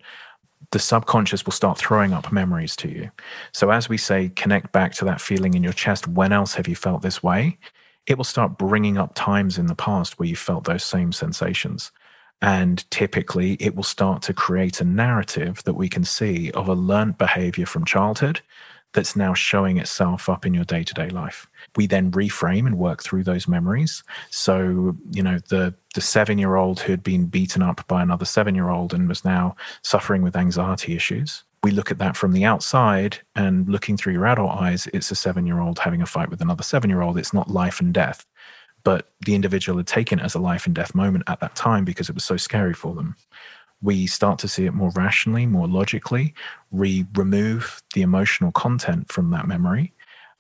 the 0.73 0.81
subconscious 0.81 1.47
will 1.47 1.53
start 1.53 1.79
throwing 1.79 2.13
up 2.13 2.33
memories 2.33 2.75
to 2.77 2.89
you. 2.89 3.11
So, 3.53 3.71
as 3.71 3.89
we 3.89 3.97
say, 3.97 4.31
connect 4.31 4.73
back 4.73 4.93
to 4.95 5.05
that 5.05 5.21
feeling 5.21 5.55
in 5.55 5.63
your 5.63 5.73
chest. 5.73 6.09
When 6.09 6.33
else 6.33 6.55
have 6.55 6.67
you 6.67 6.75
felt 6.75 7.03
this 7.03 7.23
way? 7.23 7.59
It 8.07 8.17
will 8.17 8.25
start 8.25 8.59
bringing 8.59 8.99
up 8.99 9.15
times 9.15 9.57
in 9.57 9.67
the 9.67 9.77
past 9.77 10.19
where 10.19 10.29
you 10.29 10.37
felt 10.37 10.65
those 10.65 10.85
same 10.85 11.13
sensations. 11.13 11.93
And 12.41 12.89
typically, 12.91 13.55
it 13.55 13.75
will 13.75 13.83
start 13.83 14.23
to 14.23 14.33
create 14.33 14.81
a 14.81 14.85
narrative 14.85 15.63
that 15.65 15.75
we 15.75 15.89
can 15.89 16.05
see 16.05 16.51
of 16.53 16.69
a 16.69 16.75
learnt 16.75 17.19
behavior 17.19 17.67
from 17.67 17.85
childhood 17.85 18.41
that's 18.93 19.17
now 19.17 19.35
showing 19.35 19.77
itself 19.77 20.29
up 20.29 20.47
in 20.47 20.55
your 20.55 20.65
day 20.65 20.83
to 20.85 20.95
day 20.95 21.11
life 21.11 21.49
we 21.77 21.87
then 21.87 22.11
reframe 22.11 22.67
and 22.67 22.79
work 22.79 23.03
through 23.03 23.25
those 23.25 23.49
memories. 23.49 24.03
So, 24.31 24.97
you 25.13 25.23
know, 25.23 25.39
the 25.49 25.75
the 25.95 26.01
seven 26.01 26.39
year 26.39 26.57
old 26.57 26.81
who 26.81 26.93
had 26.93 27.03
been 27.03 27.27
beaten 27.27 27.63
up 27.63 27.87
by 27.89 28.03
another 28.03 28.25
seven 28.25 28.55
year 28.55 28.69
old 28.69 28.95
and 28.95 29.09
was 29.09 29.25
now 29.25 29.57
suffering 29.83 30.23
with 30.23 30.37
anxiety 30.37 30.95
issues. 30.95 31.45
We 31.65 31.71
look 31.73 31.91
at 31.91 31.99
that 31.99 32.17
from 32.17 32.33
the 32.33 32.45
outside 32.45 33.19
and 33.35 33.69
looking 33.69 33.97
through 33.97 34.13
your 34.13 34.27
adult 34.27 34.51
eyes, 34.51 34.87
it's 34.95 35.11
a 35.11 35.17
seven 35.17 35.47
year 35.47 35.61
old 35.61 35.79
having 35.81 36.03
a 36.03 36.07
fight 36.07 36.31
with 36.31 36.41
another 36.41 36.63
seven 36.63 36.91
year 36.91 37.03
old. 37.03 37.19
It's 37.19 37.35
not 37.35 37.51
life 37.51 37.81
and 37.81 37.93
death. 37.93 38.25
But 38.89 39.11
the 39.27 39.35
individual 39.35 39.77
had 39.77 39.87
taken 39.87 40.19
it 40.19 40.25
as 40.25 40.35
a 40.35 40.39
life 40.39 40.65
and 40.65 40.75
death 40.75 40.95
moment 40.95 41.25
at 41.27 41.41
that 41.41 41.55
time 41.55 41.85
because 41.85 42.09
it 42.09 42.15
was 42.15 42.25
so 42.25 42.39
scary 42.39 42.73
for 42.73 42.95
them 42.95 43.17
we 43.81 44.07
start 44.07 44.41
to 44.41 44.49
see 44.49 44.65
it 44.65 44.75
more 44.75 44.91
rationally, 44.97 45.47
more 45.47 45.69
logically. 45.69 46.35
We 46.73 47.07
remove 47.15 47.81
the 47.95 48.03
emotional 48.03 48.51
content 48.51 49.13
from 49.13 49.31
that 49.31 49.47
memory 49.47 49.93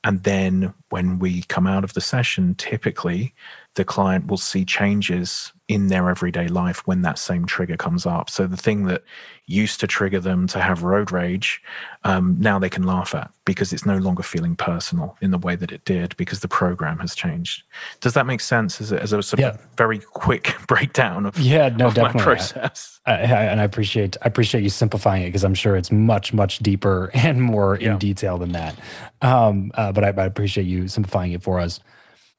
and 0.04 0.22
then 0.22 0.72
when 0.90 1.18
we 1.18 1.42
come 1.42 1.66
out 1.66 1.84
of 1.84 1.94
the 1.94 2.00
session, 2.00 2.54
typically 2.54 3.34
the 3.78 3.84
client 3.84 4.26
will 4.26 4.36
see 4.36 4.64
changes 4.64 5.52
in 5.68 5.86
their 5.86 6.10
everyday 6.10 6.48
life 6.48 6.84
when 6.86 7.02
that 7.02 7.18
same 7.18 7.44
trigger 7.44 7.76
comes 7.76 8.06
up. 8.06 8.28
So 8.28 8.46
the 8.46 8.56
thing 8.56 8.86
that 8.86 9.04
used 9.46 9.80
to 9.80 9.86
trigger 9.86 10.18
them 10.18 10.46
to 10.48 10.60
have 10.60 10.82
road 10.82 11.12
rage, 11.12 11.62
um, 12.04 12.36
now 12.40 12.58
they 12.58 12.70
can 12.70 12.82
laugh 12.82 13.14
at 13.14 13.30
because 13.44 13.72
it's 13.72 13.86
no 13.86 13.98
longer 13.98 14.22
feeling 14.22 14.56
personal 14.56 15.16
in 15.20 15.30
the 15.30 15.38
way 15.38 15.56
that 15.56 15.70
it 15.70 15.84
did 15.84 16.16
because 16.16 16.40
the 16.40 16.48
program 16.48 16.98
has 16.98 17.14
changed. 17.14 17.62
Does 18.00 18.14
that 18.14 18.26
make 18.26 18.40
sense 18.40 18.80
as 18.80 18.90
a, 18.90 19.00
as 19.00 19.12
a 19.12 19.22
sort 19.22 19.40
yeah. 19.40 19.50
of 19.50 19.60
very 19.76 19.98
quick 19.98 20.54
breakdown 20.66 21.24
of, 21.26 21.38
yeah, 21.38 21.68
no, 21.68 21.88
of 21.88 21.94
definitely. 21.94 22.18
my 22.18 22.24
process? 22.24 23.00
I, 23.06 23.12
I, 23.12 23.44
and 23.44 23.60
I 23.60 23.64
appreciate 23.64 24.16
I 24.22 24.28
appreciate 24.28 24.62
you 24.62 24.70
simplifying 24.70 25.22
it 25.22 25.26
because 25.26 25.44
I'm 25.44 25.54
sure 25.54 25.76
it's 25.76 25.92
much 25.92 26.32
much 26.32 26.58
deeper 26.58 27.10
and 27.14 27.40
more 27.40 27.78
yeah. 27.80 27.92
in 27.92 27.98
detail 27.98 28.38
than 28.38 28.52
that. 28.52 28.74
Um, 29.22 29.70
uh, 29.74 29.92
but 29.92 30.04
I, 30.04 30.08
I, 30.08 30.26
appreciate 30.26 30.64
you 30.64 30.82
you 30.82 30.88
simplifying 30.88 31.32
it 31.32 31.42
for 31.42 31.60
us. 31.60 31.80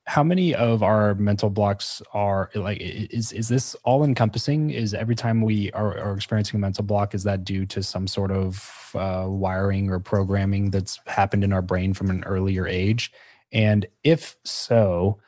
How 0.09 0.23
many 0.23 0.55
of 0.55 0.81
our 0.81 1.13
mental 1.13 1.51
blocks 1.51 2.01
are 2.15 2.49
like 2.55 2.79
is 2.81 3.31
is 3.31 3.47
this 3.47 3.75
all 3.83 4.03
encompassing? 4.03 4.71
Is 4.71 4.95
every 4.95 5.13
time 5.13 5.43
we 5.43 5.71
are, 5.73 5.99
are 5.99 6.15
experiencing 6.15 6.57
a 6.57 6.59
mental 6.59 6.83
block, 6.83 7.13
is 7.13 7.23
that 7.25 7.43
due 7.43 7.63
to 7.67 7.83
some 7.83 8.07
sort 8.07 8.31
of 8.31 8.91
uh, 8.95 9.25
wiring 9.27 9.91
or 9.91 9.99
programming 9.99 10.71
that's 10.71 10.99
happened 11.05 11.43
in 11.43 11.53
our 11.53 11.61
brain 11.61 11.93
from 11.93 12.09
an 12.09 12.23
earlier 12.23 12.67
age? 12.67 13.11
And 13.51 13.85
if 14.03 14.35
so, 14.43 15.19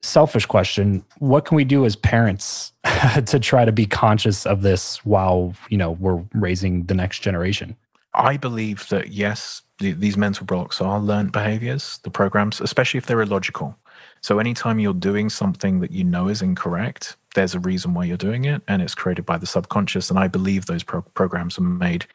selfish 0.00 0.46
question 0.46 1.04
what 1.18 1.44
can 1.44 1.56
we 1.56 1.64
do 1.64 1.84
as 1.84 1.96
parents 1.96 2.72
to 3.26 3.38
try 3.38 3.66
to 3.66 3.72
be 3.72 3.84
conscious 3.84 4.46
of 4.46 4.62
this 4.62 5.04
while 5.04 5.52
you 5.68 5.76
know 5.76 5.90
we're 5.92 6.22
raising 6.32 6.84
the 6.84 6.94
next 6.94 7.20
generation 7.20 7.76
i 8.14 8.36
believe 8.36 8.88
that 8.88 9.08
yes 9.08 9.62
these 9.78 10.16
mental 10.16 10.46
blocks 10.46 10.80
are 10.80 11.00
learned 11.00 11.32
behaviors 11.32 11.98
the 12.04 12.10
programs 12.10 12.60
especially 12.60 12.98
if 12.98 13.06
they're 13.06 13.20
illogical 13.20 13.76
so 14.20 14.38
anytime 14.38 14.78
you're 14.78 14.94
doing 14.94 15.28
something 15.28 15.80
that 15.80 15.90
you 15.90 16.04
know 16.04 16.28
is 16.28 16.42
incorrect 16.42 17.16
there's 17.34 17.54
a 17.54 17.60
reason 17.60 17.94
why 17.94 18.04
you're 18.04 18.16
doing 18.16 18.44
it 18.44 18.62
and 18.68 18.82
it's 18.82 18.94
created 18.94 19.24
by 19.26 19.36
the 19.36 19.46
subconscious 19.46 20.10
and 20.10 20.18
i 20.18 20.26
believe 20.28 20.66
those 20.66 20.82
pro- 20.82 21.02
programs 21.02 21.58
are 21.58 21.62
made 21.62 22.06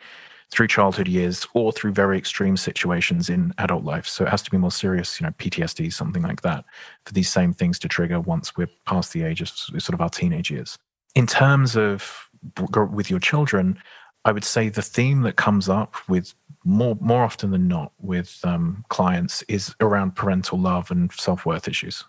through 0.51 0.67
childhood 0.67 1.07
years 1.07 1.47
or 1.53 1.71
through 1.71 1.93
very 1.93 2.17
extreme 2.17 2.57
situations 2.57 3.29
in 3.29 3.53
adult 3.57 3.85
life. 3.85 4.05
So 4.05 4.25
it 4.25 4.29
has 4.29 4.41
to 4.43 4.51
be 4.51 4.57
more 4.57 4.71
serious, 4.71 5.19
you 5.19 5.25
know, 5.25 5.31
PTSD, 5.31 5.91
something 5.93 6.21
like 6.21 6.41
that, 6.41 6.65
for 7.05 7.13
these 7.13 7.29
same 7.29 7.53
things 7.53 7.79
to 7.79 7.87
trigger 7.87 8.19
once 8.19 8.57
we're 8.57 8.69
past 8.85 9.13
the 9.13 9.23
age 9.23 9.41
of 9.41 9.49
sort 9.49 9.93
of 9.93 10.01
our 10.01 10.09
teenage 10.09 10.51
years. 10.51 10.77
In 11.15 11.25
terms 11.25 11.77
of 11.77 12.29
with 12.75 13.09
your 13.09 13.19
children, 13.19 13.79
I 14.25 14.31
would 14.31 14.43
say 14.43 14.69
the 14.69 14.81
theme 14.81 15.21
that 15.21 15.35
comes 15.35 15.69
up 15.69 15.95
with 16.09 16.33
more 16.63 16.97
more 16.99 17.23
often 17.23 17.51
than 17.51 17.67
not 17.67 17.91
with 17.99 18.39
um, 18.43 18.85
clients 18.89 19.43
is 19.47 19.75
around 19.79 20.15
parental 20.15 20.59
love 20.59 20.91
and 20.91 21.11
self 21.11 21.45
worth 21.45 21.67
issues. 21.67 22.03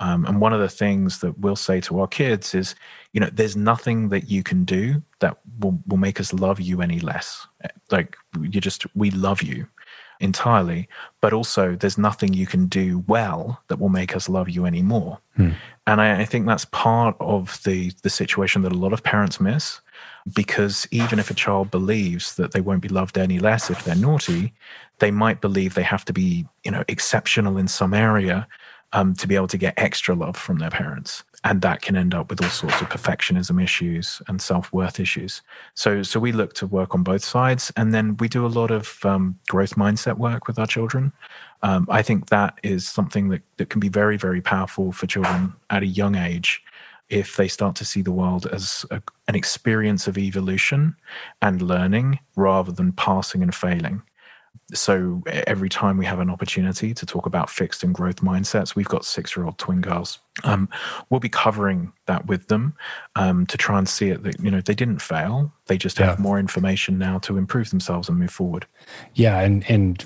Um, 0.00 0.24
and 0.26 0.40
one 0.40 0.52
of 0.52 0.60
the 0.60 0.68
things 0.68 1.20
that 1.20 1.38
we'll 1.38 1.56
say 1.56 1.80
to 1.82 2.00
our 2.00 2.08
kids 2.08 2.54
is, 2.54 2.74
you 3.12 3.20
know, 3.20 3.30
there's 3.32 3.56
nothing 3.56 4.08
that 4.08 4.28
you 4.28 4.42
can 4.42 4.64
do 4.64 5.02
that 5.20 5.38
will, 5.60 5.78
will 5.86 5.98
make 5.98 6.18
us 6.18 6.32
love 6.32 6.60
you 6.60 6.82
any 6.82 6.98
less. 6.98 7.46
Like 7.92 8.16
you 8.40 8.60
just, 8.60 8.86
we 8.96 9.12
love 9.12 9.40
you 9.40 9.68
entirely, 10.20 10.88
but 11.20 11.32
also 11.32 11.76
there's 11.76 11.98
nothing 11.98 12.34
you 12.34 12.46
can 12.46 12.66
do 12.66 13.04
well 13.06 13.62
that 13.68 13.78
will 13.78 13.88
make 13.88 14.16
us 14.16 14.28
love 14.28 14.48
you 14.48 14.66
anymore. 14.66 15.20
Hmm. 15.36 15.50
And 15.86 16.00
I, 16.00 16.20
I 16.20 16.24
think 16.24 16.46
that's 16.46 16.64
part 16.66 17.16
of 17.20 17.62
the 17.64 17.92
the 18.02 18.10
situation 18.10 18.62
that 18.62 18.72
a 18.72 18.78
lot 18.78 18.92
of 18.92 19.02
parents 19.02 19.40
miss 19.40 19.80
because 20.32 20.86
even 20.90 21.18
if 21.18 21.30
a 21.30 21.34
child 21.34 21.70
believes 21.70 22.36
that 22.36 22.52
they 22.52 22.60
won't 22.60 22.82
be 22.82 22.88
loved 22.88 23.18
any 23.18 23.38
less 23.38 23.70
if 23.70 23.84
they're 23.84 23.94
naughty, 23.94 24.54
they 24.98 25.10
might 25.10 25.40
believe 25.40 25.74
they 25.74 25.82
have 25.82 26.04
to 26.06 26.12
be, 26.12 26.46
you 26.64 26.70
know, 26.70 26.84
exceptional 26.88 27.58
in 27.58 27.68
some 27.68 27.92
area 27.92 28.46
um, 28.92 29.14
to 29.14 29.26
be 29.26 29.34
able 29.34 29.48
to 29.48 29.58
get 29.58 29.74
extra 29.76 30.14
love 30.14 30.36
from 30.36 30.58
their 30.58 30.70
parents. 30.70 31.24
And 31.42 31.60
that 31.60 31.82
can 31.82 31.94
end 31.94 32.14
up 32.14 32.30
with 32.30 32.42
all 32.42 32.48
sorts 32.48 32.80
of 32.80 32.88
perfectionism 32.88 33.62
issues 33.62 34.22
and 34.28 34.40
self-worth 34.40 34.98
issues. 34.98 35.42
So 35.74 36.02
so 36.02 36.18
we 36.18 36.32
look 36.32 36.54
to 36.54 36.66
work 36.66 36.94
on 36.94 37.02
both 37.02 37.22
sides. 37.22 37.70
And 37.76 37.92
then 37.92 38.16
we 38.16 38.28
do 38.28 38.46
a 38.46 38.48
lot 38.48 38.70
of 38.70 39.04
um, 39.04 39.38
growth 39.48 39.74
mindset 39.74 40.16
work 40.16 40.46
with 40.46 40.58
our 40.58 40.66
children. 40.66 41.12
Um, 41.62 41.86
i 41.90 42.02
think 42.02 42.28
that 42.28 42.58
is 42.62 42.86
something 42.86 43.28
that, 43.30 43.42
that 43.56 43.70
can 43.70 43.80
be 43.80 43.88
very 43.88 44.18
very 44.18 44.42
powerful 44.42 44.92
for 44.92 45.06
children 45.06 45.54
at 45.70 45.82
a 45.82 45.86
young 45.86 46.14
age 46.14 46.62
if 47.08 47.36
they 47.36 47.48
start 47.48 47.76
to 47.76 47.84
see 47.84 48.02
the 48.02 48.12
world 48.12 48.46
as 48.46 48.84
a, 48.90 49.00
an 49.28 49.34
experience 49.34 50.06
of 50.06 50.18
evolution 50.18 50.96
and 51.42 51.62
learning 51.62 52.18
rather 52.36 52.72
than 52.72 52.92
passing 52.92 53.42
and 53.42 53.54
failing 53.54 54.02
so 54.72 55.22
every 55.26 55.68
time 55.68 55.98
we 55.98 56.06
have 56.06 56.20
an 56.20 56.30
opportunity 56.30 56.94
to 56.94 57.06
talk 57.06 57.26
about 57.26 57.50
fixed 57.50 57.82
and 57.82 57.94
growth 57.94 58.16
mindsets, 58.16 58.74
we've 58.74 58.88
got 58.88 59.04
six 59.04 59.36
year 59.36 59.44
old 59.44 59.58
twin 59.58 59.80
girls. 59.80 60.20
Um, 60.42 60.68
we'll 61.10 61.20
be 61.20 61.28
covering 61.28 61.92
that 62.06 62.26
with 62.26 62.48
them 62.48 62.74
um, 63.14 63.46
to 63.46 63.58
try 63.58 63.78
and 63.78 63.88
see 63.88 64.08
it 64.08 64.22
that, 64.22 64.40
you 64.40 64.50
know, 64.50 64.60
they 64.60 64.74
didn't 64.74 65.00
fail. 65.00 65.52
They 65.66 65.76
just 65.76 65.98
have 65.98 66.18
more 66.18 66.38
information 66.38 66.98
now 66.98 67.18
to 67.20 67.36
improve 67.36 67.70
themselves 67.70 68.08
and 68.08 68.18
move 68.18 68.30
forward. 68.30 68.66
Yeah. 69.14 69.40
And, 69.40 69.68
and, 69.70 70.04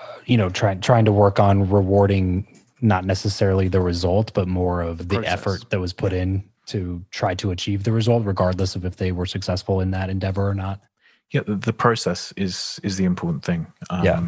uh, 0.00 0.20
you 0.26 0.36
know, 0.36 0.48
trying, 0.48 0.80
trying 0.80 1.04
to 1.06 1.12
work 1.12 1.40
on 1.40 1.68
rewarding 1.68 2.46
not 2.80 3.04
necessarily 3.04 3.68
the 3.68 3.80
result, 3.80 4.32
but 4.34 4.48
more 4.48 4.82
of 4.82 5.08
the, 5.08 5.20
the 5.20 5.28
effort 5.28 5.68
that 5.70 5.80
was 5.80 5.92
put 5.92 6.12
in 6.12 6.48
to 6.66 7.04
try 7.10 7.34
to 7.34 7.50
achieve 7.50 7.84
the 7.84 7.92
result, 7.92 8.24
regardless 8.24 8.76
of 8.76 8.84
if 8.84 8.96
they 8.96 9.12
were 9.12 9.26
successful 9.26 9.80
in 9.80 9.90
that 9.92 10.10
endeavor 10.10 10.48
or 10.48 10.54
not 10.54 10.80
yeah 11.32 11.42
the, 11.46 11.56
the, 11.56 11.72
process 11.72 12.32
is 12.36 12.80
is 12.82 12.96
the 12.96 13.04
important 13.04 13.44
thing 13.44 13.66
um, 13.90 14.04
yeah. 14.04 14.22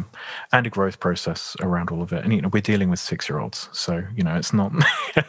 and 0.51 0.67
a 0.67 0.69
growth 0.69 0.99
process 0.99 1.55
around 1.61 1.89
all 1.89 2.01
of 2.01 2.13
it 2.13 2.23
and 2.23 2.33
you 2.33 2.41
know 2.41 2.49
we're 2.49 2.61
dealing 2.61 2.89
with 2.89 2.99
six 2.99 3.27
year 3.27 3.39
olds 3.39 3.69
so 3.71 4.03
you 4.15 4.23
know 4.23 4.35
it's 4.35 4.53
not 4.53 4.71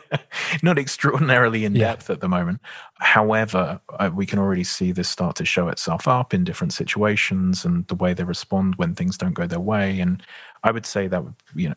not 0.62 0.78
extraordinarily 0.78 1.64
in 1.64 1.72
depth 1.72 2.08
yeah. 2.08 2.14
at 2.14 2.20
the 2.20 2.28
moment 2.28 2.60
however 3.00 3.80
uh, 3.98 4.10
we 4.14 4.26
can 4.26 4.38
already 4.38 4.64
see 4.64 4.92
this 4.92 5.08
start 5.08 5.34
to 5.36 5.44
show 5.44 5.68
itself 5.68 6.06
up 6.06 6.34
in 6.34 6.44
different 6.44 6.72
situations 6.72 7.64
and 7.64 7.86
the 7.88 7.94
way 7.94 8.12
they 8.12 8.24
respond 8.24 8.74
when 8.76 8.94
things 8.94 9.16
don't 9.16 9.34
go 9.34 9.46
their 9.46 9.60
way 9.60 9.98
and 9.98 10.22
i 10.64 10.70
would 10.70 10.86
say 10.86 11.06
that 11.06 11.24
you 11.54 11.68
know 11.68 11.74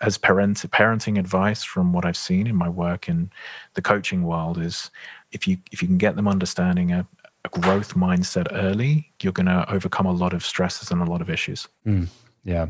as 0.00 0.18
parent 0.18 0.58
parenting 0.72 1.18
advice 1.18 1.62
from 1.62 1.92
what 1.92 2.04
i've 2.04 2.16
seen 2.16 2.46
in 2.46 2.56
my 2.56 2.68
work 2.68 3.08
in 3.08 3.30
the 3.74 3.82
coaching 3.82 4.24
world 4.24 4.58
is 4.58 4.90
if 5.32 5.46
you 5.46 5.56
if 5.70 5.80
you 5.80 5.88
can 5.88 5.98
get 5.98 6.16
them 6.16 6.26
understanding 6.26 6.92
a, 6.92 7.06
a 7.44 7.48
growth 7.48 7.94
mindset 7.94 8.46
early, 8.52 9.12
you're 9.22 9.32
going 9.32 9.46
to 9.46 9.70
overcome 9.72 10.06
a 10.06 10.12
lot 10.12 10.32
of 10.32 10.44
stresses 10.44 10.90
and 10.90 11.00
a 11.00 11.04
lot 11.04 11.20
of 11.20 11.30
issues. 11.30 11.68
Mm, 11.86 12.08
yeah. 12.44 12.66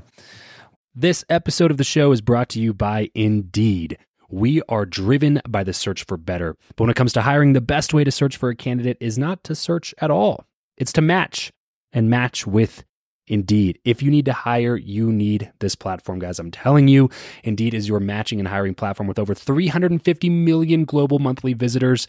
This 0.95 1.25
episode 1.29 1.71
of 1.71 1.77
the 1.77 1.85
show 1.85 2.13
is 2.13 2.21
brought 2.21 2.49
to 2.51 2.61
you 2.61 2.73
by 2.73 3.11
Indeed. 3.15 3.99
We 4.29 4.63
are 4.69 4.87
driven 4.87 5.41
by 5.49 5.65
the 5.65 5.73
search 5.73 6.05
for 6.05 6.17
better. 6.17 6.57
But 6.77 6.85
when 6.85 6.91
it 6.91 6.97
comes 6.97 7.13
to 7.15 7.23
hiring, 7.23 7.53
the 7.53 7.61
best 7.61 7.93
way 7.93 8.05
to 8.05 8.11
search 8.11 8.37
for 8.37 8.49
a 8.49 8.57
candidate 8.57 8.97
is 9.01 9.19
not 9.19 9.43
to 9.45 9.55
search 9.55 9.95
at 9.99 10.11
all, 10.11 10.45
it's 10.77 10.93
to 10.95 11.01
match 11.01 11.53
and 11.93 12.09
match 12.09 12.47
with 12.47 12.85
Indeed. 13.27 13.79
If 13.85 14.03
you 14.03 14.11
need 14.11 14.25
to 14.25 14.33
hire, 14.33 14.77
you 14.77 15.13
need 15.13 15.53
this 15.61 15.77
platform, 15.77 16.19
guys. 16.19 16.41
I'm 16.41 16.51
telling 16.51 16.89
you, 16.89 17.11
Indeed 17.45 17.75
is 17.75 17.89
your 17.89 18.01
matching 18.01 18.41
and 18.41 18.49
hiring 18.49 18.75
platform 18.75 19.07
with 19.07 19.21
over 19.21 19.35
350 19.35 20.29
million 20.29 20.85
global 20.85 21.21
monthly 21.21 21.53
visitors 21.53 22.09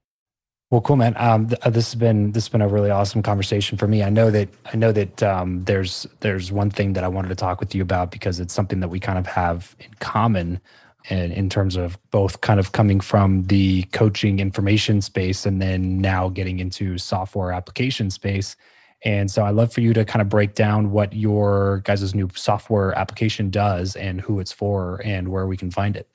Well, 0.71 0.81
cool, 0.81 0.97
man. 0.97 1.15
Um, 1.17 1.49
th- 1.49 1.61
uh, 1.63 1.71
this 1.71 1.87
has 1.93 1.95
been 1.95 2.33
this 2.33 2.45
has 2.45 2.49
been 2.49 2.61
a 2.61 2.69
really 2.69 2.91
awesome 2.91 3.23
conversation 3.23 3.79
for 3.79 3.87
me. 3.87 4.03
I 4.03 4.11
know 4.11 4.31
that 4.31 4.49
I 4.73 4.77
know 4.77 4.93
that 4.93 5.23
um, 5.23 5.63
there's 5.65 6.07
there's 6.21 6.51
one 6.51 6.71
thing 6.71 6.93
that 6.93 7.05
I 7.05 7.09
wanted 7.09 7.29
to 7.29 7.35
talk 7.37 7.61
with 7.61 7.75
you 7.75 7.83
about 7.83 8.11
because 8.11 8.41
it's 8.41 8.53
something 8.53 8.81
that 8.81 8.89
we 8.89 8.99
kind 8.99 9.19
of 9.19 9.27
have 9.27 9.75
in 9.79 9.93
common, 10.01 10.61
in, 11.09 11.31
in 11.33 11.49
terms 11.49 11.77
of 11.77 11.97
both 12.11 12.41
kind 12.41 12.59
of 12.59 12.73
coming 12.73 13.01
from 13.01 13.45
the 13.45 13.83
coaching 13.93 14.41
information 14.41 15.01
space 15.01 15.47
and 15.47 15.63
then 15.63 16.01
now 16.01 16.29
getting 16.29 16.59
into 16.59 16.99
software 16.99 17.53
application 17.53 18.11
space. 18.11 18.57
And 19.05 19.31
so 19.31 19.45
I'd 19.45 19.55
love 19.55 19.73
for 19.73 19.81
you 19.81 19.93
to 19.95 20.05
kind 20.05 20.21
of 20.21 20.29
break 20.29 20.55
down 20.55 20.91
what 20.91 21.13
your 21.13 21.79
guys' 21.85 22.15
new 22.15 22.29
software 22.35 22.93
application 22.99 23.51
does 23.51 23.95
and 23.95 24.21
who 24.21 24.41
it's 24.41 24.53
for 24.53 25.01
and 25.05 25.29
where 25.29 25.47
we 25.47 25.57
can 25.57 25.71
find 25.71 25.97
it. 25.97 26.09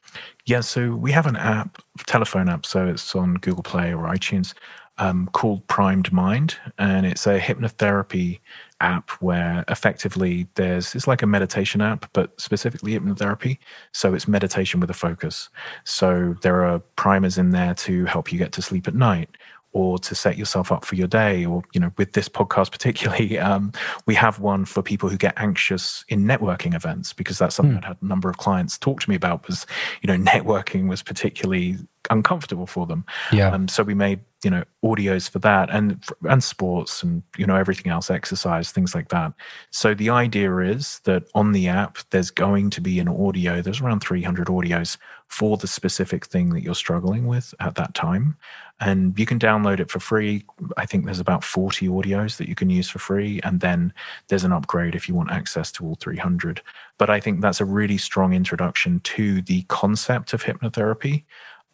Yeah, 0.46 0.61
so 0.61 0.94
we 0.94 1.12
have 1.12 1.26
an 1.26 1.37
app, 1.37 1.83
telephone 2.07 2.48
app, 2.48 2.66
so 2.66 2.87
it's 2.87 3.14
on 3.14 3.35
Google 3.35 3.62
Play 3.62 3.92
or 3.92 4.05
iTunes, 4.05 4.55
um, 4.98 5.29
called 5.33 5.66
Primed 5.66 6.12
Mind, 6.12 6.57
and 6.79 7.05
it's 7.05 7.26
a 7.26 7.38
hypnotherapy 7.38 8.40
app 8.81 9.11
where 9.20 9.64
effectively 9.68 10.46
there's 10.55 10.94
it's 10.94 11.07
like 11.07 11.22
a 11.22 11.26
meditation 11.26 11.81
app, 11.81 12.11
but 12.12 12.38
specifically 12.40 12.92
hypnotherapy. 12.92 13.59
So 13.92 14.14
it's 14.14 14.29
meditation 14.29 14.81
with 14.81 14.90
a 14.90 14.94
focus. 14.94 15.48
So 15.85 16.35
there 16.42 16.64
are 16.64 16.79
primers 16.96 17.38
in 17.38 17.50
there 17.50 17.74
to 17.74 18.05
help 18.07 18.33
you 18.33 18.38
get 18.38 18.52
to 18.52 18.62
sleep 18.62 18.88
at 18.88 18.94
night 18.94 19.31
or 19.76 19.98
to 19.98 20.14
set 20.14 20.38
yourself 20.38 20.72
up 20.72 20.86
for 20.86 20.94
your 20.94 21.06
day 21.06 21.44
or 21.44 21.62
you 21.74 21.80
know 21.80 21.92
with 21.98 22.14
this 22.14 22.30
podcast 22.30 22.72
particularly 22.72 23.38
um, 23.48 23.70
we 24.06 24.14
have 24.14 24.40
one 24.40 24.64
for 24.64 24.82
people 24.82 25.10
who 25.10 25.18
get 25.18 25.34
anxious 25.36 26.02
in 26.08 26.24
networking 26.24 26.74
events 26.74 27.12
because 27.12 27.38
that's 27.38 27.54
something 27.54 27.76
mm. 27.76 27.84
i 27.84 27.88
had 27.88 27.98
a 28.00 28.04
number 28.06 28.30
of 28.30 28.38
clients 28.38 28.78
talk 28.78 29.00
to 29.00 29.10
me 29.10 29.14
about 29.14 29.46
was 29.46 29.66
you 30.00 30.06
know 30.06 30.16
networking 30.32 30.88
was 30.88 31.02
particularly 31.02 31.76
uncomfortable 32.10 32.66
for 32.66 32.86
them. 32.86 33.04
Yeah. 33.32 33.50
Um, 33.50 33.68
so 33.68 33.82
we 33.82 33.94
made 33.94 34.20
you 34.44 34.50
know 34.50 34.64
audios 34.84 35.28
for 35.30 35.38
that 35.40 35.70
and 35.70 36.04
and 36.28 36.44
sports 36.44 37.02
and 37.02 37.22
you 37.36 37.46
know 37.46 37.56
everything 37.56 37.90
else 37.90 38.10
exercise 38.10 38.70
things 38.70 38.94
like 38.94 39.08
that. 39.08 39.32
So 39.70 39.94
the 39.94 40.10
idea 40.10 40.56
is 40.58 41.00
that 41.04 41.24
on 41.34 41.52
the 41.52 41.68
app 41.68 41.98
there's 42.10 42.30
going 42.30 42.70
to 42.70 42.80
be 42.80 43.00
an 43.00 43.08
audio 43.08 43.62
there's 43.62 43.80
around 43.80 44.00
300 44.00 44.48
audios 44.48 44.98
for 45.28 45.56
the 45.56 45.66
specific 45.66 46.26
thing 46.26 46.50
that 46.50 46.62
you're 46.62 46.74
struggling 46.74 47.26
with 47.26 47.54
at 47.60 47.74
that 47.74 47.94
time 47.94 48.36
and 48.80 49.18
you 49.18 49.24
can 49.24 49.38
download 49.38 49.80
it 49.80 49.90
for 49.90 50.00
free. 50.00 50.44
I 50.76 50.84
think 50.84 51.04
there's 51.04 51.20
about 51.20 51.42
40 51.42 51.88
audios 51.88 52.36
that 52.36 52.48
you 52.48 52.54
can 52.54 52.68
use 52.68 52.90
for 52.90 52.98
free. 52.98 53.40
And 53.42 53.60
then 53.60 53.92
there's 54.28 54.44
an 54.44 54.52
upgrade 54.52 54.94
if 54.94 55.08
you 55.08 55.14
want 55.14 55.30
access 55.30 55.72
to 55.72 55.84
all 55.84 55.94
300. 55.96 56.60
But 56.98 57.08
I 57.08 57.18
think 57.18 57.40
that's 57.40 57.60
a 57.60 57.64
really 57.64 57.96
strong 57.96 58.34
introduction 58.34 59.00
to 59.00 59.40
the 59.40 59.62
concept 59.68 60.34
of 60.34 60.44
hypnotherapy. 60.44 61.24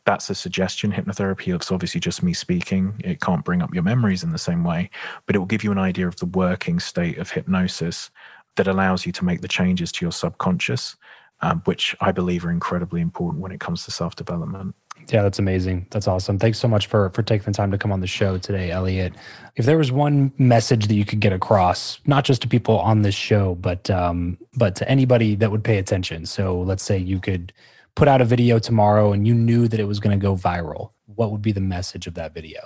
That's 0.04 0.30
a 0.30 0.34
suggestion. 0.34 0.92
Hypnotherapy 0.92 1.54
It's 1.54 1.72
obviously 1.72 2.00
just 2.00 2.22
me 2.22 2.34
speaking. 2.34 3.00
It 3.04 3.20
can't 3.20 3.44
bring 3.44 3.62
up 3.62 3.74
your 3.74 3.84
memories 3.84 4.22
in 4.22 4.30
the 4.30 4.38
same 4.38 4.62
way, 4.62 4.88
but 5.26 5.34
it 5.34 5.40
will 5.40 5.46
give 5.46 5.64
you 5.64 5.72
an 5.72 5.78
idea 5.78 6.06
of 6.06 6.16
the 6.16 6.26
working 6.26 6.78
state 6.78 7.18
of 7.18 7.30
hypnosis 7.30 8.10
that 8.56 8.68
allows 8.68 9.06
you 9.06 9.12
to 9.12 9.24
make 9.24 9.40
the 9.40 9.48
changes 9.48 9.90
to 9.92 10.04
your 10.04 10.12
subconscious, 10.12 10.96
um, 11.42 11.60
which 11.64 11.94
I 12.00 12.12
believe 12.12 12.44
are 12.44 12.50
incredibly 12.50 13.00
important 13.00 13.42
when 13.42 13.52
it 13.52 13.60
comes 13.60 13.84
to 13.84 13.90
self 13.90 14.16
development. 14.16 14.74
Yeah, 15.08 15.22
that's 15.22 15.40
amazing. 15.40 15.88
That's 15.90 16.06
awesome. 16.06 16.38
Thanks 16.38 16.58
so 16.58 16.68
much 16.68 16.86
for 16.86 17.10
for 17.10 17.22
taking 17.22 17.46
the 17.46 17.52
time 17.52 17.70
to 17.72 17.78
come 17.78 17.92
on 17.92 18.00
the 18.00 18.06
show 18.06 18.38
today, 18.38 18.70
Elliot. 18.70 19.14
If 19.56 19.66
there 19.66 19.76
was 19.76 19.90
one 19.90 20.32
message 20.38 20.86
that 20.86 20.94
you 20.94 21.04
could 21.04 21.20
get 21.20 21.32
across, 21.32 21.98
not 22.06 22.24
just 22.24 22.42
to 22.42 22.48
people 22.48 22.78
on 22.78 23.02
this 23.02 23.14
show, 23.14 23.56
but 23.56 23.90
um, 23.90 24.38
but 24.54 24.76
to 24.76 24.88
anybody 24.88 25.34
that 25.36 25.50
would 25.50 25.64
pay 25.64 25.78
attention. 25.78 26.24
So 26.26 26.60
let's 26.60 26.84
say 26.84 26.96
you 26.96 27.18
could 27.18 27.52
put 27.96 28.08
out 28.08 28.20
a 28.20 28.24
video 28.24 28.58
tomorrow 28.58 29.12
and 29.12 29.26
you 29.26 29.34
knew 29.34 29.68
that 29.68 29.80
it 29.80 29.84
was 29.84 30.00
going 30.00 30.18
to 30.18 30.22
go 30.22 30.36
viral. 30.36 30.92
What 31.06 31.30
would 31.32 31.42
be 31.42 31.52
the 31.52 31.60
message 31.60 32.06
of 32.06 32.14
that 32.14 32.32
video? 32.32 32.60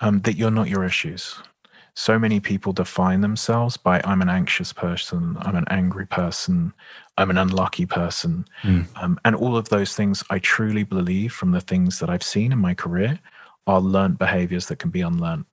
Um, 0.00 0.20
that 0.20 0.36
you're 0.36 0.50
not 0.50 0.68
your 0.68 0.84
issues 0.84 1.40
so 1.98 2.18
many 2.18 2.40
people 2.40 2.74
define 2.74 3.22
themselves 3.22 3.78
by 3.78 4.02
I'm 4.04 4.20
an 4.20 4.28
anxious 4.28 4.70
person, 4.70 5.38
I'm 5.40 5.56
an 5.56 5.64
angry 5.70 6.06
person, 6.06 6.74
I'm 7.16 7.30
an 7.30 7.38
unlucky 7.38 7.86
person. 7.86 8.46
Mm. 8.62 8.86
Um, 9.02 9.18
and 9.24 9.34
all 9.34 9.56
of 9.56 9.70
those 9.70 9.94
things, 9.94 10.22
I 10.28 10.38
truly 10.38 10.82
believe 10.82 11.32
from 11.32 11.52
the 11.52 11.60
things 11.60 11.98
that 12.00 12.10
I've 12.10 12.22
seen 12.22 12.52
in 12.52 12.58
my 12.58 12.74
career 12.74 13.18
are 13.66 13.80
learned 13.80 14.18
behaviors 14.18 14.66
that 14.66 14.78
can 14.78 14.90
be 14.90 15.00
unlearned. 15.00 15.46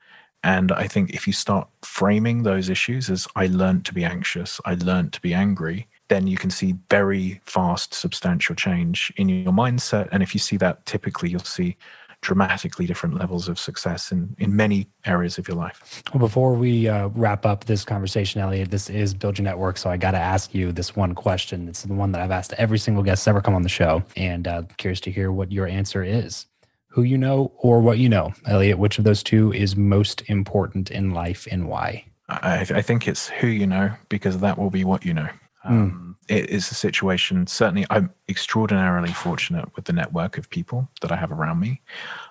And 0.43 0.73
I 0.73 0.85
think 0.85 1.11
if 1.11 1.25
you 1.27 1.31
start 1.31 1.69
framing 1.81 2.43
those 2.43 2.67
issues 2.67 3.09
as 3.09 3.25
I 3.37 3.47
learned 3.47 3.85
to 3.85 3.93
be 3.93 4.03
anxious, 4.03 4.59
I 4.65 4.73
learned 4.75 5.13
to 5.13 5.21
be 5.21 5.33
angry, 5.33 5.87
then 6.09 6.27
you 6.27 6.35
can 6.35 6.49
see 6.49 6.75
very 6.89 7.39
fast, 7.45 7.93
substantial 7.93 8.53
change 8.53 9.13
in 9.15 9.29
your 9.29 9.53
mindset. 9.53 10.09
And 10.11 10.21
if 10.21 10.33
you 10.33 10.41
see 10.41 10.57
that, 10.57 10.85
typically 10.85 11.29
you'll 11.29 11.39
see 11.39 11.77
dramatically 12.23 12.87
different 12.87 13.15
levels 13.15 13.47
of 13.47 13.59
success 13.59 14.11
in, 14.11 14.35
in 14.39 14.55
many 14.55 14.87
areas 15.05 15.37
of 15.37 15.47
your 15.47 15.57
life. 15.57 16.01
Well, 16.11 16.19
before 16.19 16.55
we 16.55 16.87
uh, 16.87 17.09
wrap 17.09 17.45
up 17.45 17.65
this 17.65 17.85
conversation, 17.85 18.41
Elliot, 18.41 18.71
this 18.71 18.89
is 18.89 19.13
Build 19.13 19.37
Your 19.37 19.43
Network. 19.43 19.77
So 19.77 19.89
I 19.89 19.97
got 19.97 20.11
to 20.11 20.17
ask 20.17 20.55
you 20.55 20.71
this 20.71 20.95
one 20.95 21.13
question. 21.13 21.67
It's 21.67 21.83
the 21.83 21.93
one 21.93 22.11
that 22.13 22.21
I've 22.21 22.31
asked 22.31 22.53
every 22.53 22.79
single 22.79 23.03
guest 23.03 23.27
ever 23.27 23.41
come 23.41 23.53
on 23.53 23.61
the 23.61 23.69
show. 23.69 24.01
And 24.15 24.47
uh, 24.47 24.63
curious 24.77 25.01
to 25.01 25.11
hear 25.11 25.31
what 25.31 25.51
your 25.51 25.67
answer 25.67 26.03
is. 26.03 26.47
Who 26.87 27.03
you 27.03 27.17
know 27.17 27.51
or 27.57 27.81
what 27.81 27.97
you 27.97 28.07
know. 28.07 28.33
Elliot, 28.47 28.79
which 28.79 28.97
of 28.97 29.03
those 29.03 29.21
two 29.21 29.51
is 29.51 29.75
most 29.75 30.23
important 30.27 30.91
in 30.91 31.11
life 31.11 31.47
and 31.51 31.67
why? 31.67 32.05
I, 32.29 32.61
I 32.61 32.81
think 32.81 33.07
it's 33.07 33.27
who 33.27 33.47
you 33.47 33.67
know 33.67 33.91
because 34.09 34.39
that 34.39 34.57
will 34.57 34.69
be 34.69 34.83
what 34.83 35.05
you 35.05 35.13
know. 35.13 35.29
Hmm. 35.63 35.73
Um, 35.73 35.91
mm 35.91 36.12
it 36.27 36.49
is 36.49 36.69
a 36.71 36.75
situation. 36.75 37.47
Certainly, 37.47 37.85
I'm 37.89 38.11
extraordinarily 38.29 39.11
fortunate 39.11 39.75
with 39.75 39.85
the 39.85 39.93
network 39.93 40.37
of 40.37 40.49
people 40.49 40.89
that 41.01 41.11
I 41.11 41.15
have 41.15 41.31
around 41.31 41.59
me. 41.59 41.81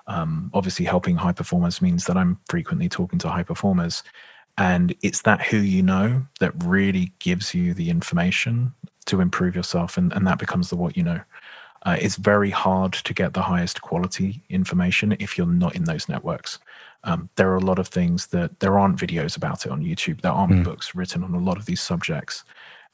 Um, 0.06 0.50
obviously, 0.54 0.84
helping 0.84 1.16
high 1.16 1.32
performers 1.32 1.82
means 1.82 2.06
that 2.06 2.16
I'm 2.16 2.38
frequently 2.48 2.88
talking 2.88 3.18
to 3.20 3.28
high 3.28 3.42
performers. 3.42 4.02
And 4.58 4.94
it's 5.02 5.22
that 5.22 5.42
who 5.42 5.58
you 5.58 5.82
know 5.82 6.26
that 6.40 6.52
really 6.64 7.12
gives 7.18 7.54
you 7.54 7.72
the 7.74 7.88
information 7.88 8.74
to 9.06 9.20
improve 9.20 9.56
yourself. 9.56 9.96
And, 9.96 10.12
and 10.12 10.26
that 10.26 10.38
becomes 10.38 10.70
the 10.70 10.76
what 10.76 10.96
you 10.96 11.02
know. 11.02 11.20
Uh, 11.84 11.96
it's 12.00 12.16
very 12.16 12.50
hard 12.50 12.92
to 12.92 13.12
get 13.12 13.34
the 13.34 13.42
highest 13.42 13.82
quality 13.82 14.42
information 14.48 15.16
if 15.18 15.36
you're 15.36 15.46
not 15.46 15.74
in 15.74 15.84
those 15.84 16.08
networks. 16.08 16.58
Um, 17.04 17.28
there 17.36 17.50
are 17.50 17.56
a 17.56 17.64
lot 17.64 17.80
of 17.80 17.88
things 17.88 18.28
that 18.28 18.60
there 18.60 18.78
aren't 18.78 18.98
videos 18.98 19.36
about 19.36 19.66
it 19.66 19.72
on 19.72 19.82
YouTube. 19.82 20.20
There 20.20 20.30
aren't 20.30 20.52
mm. 20.52 20.64
books 20.64 20.94
written 20.94 21.24
on 21.24 21.34
a 21.34 21.40
lot 21.40 21.56
of 21.56 21.66
these 21.66 21.80
subjects. 21.80 22.44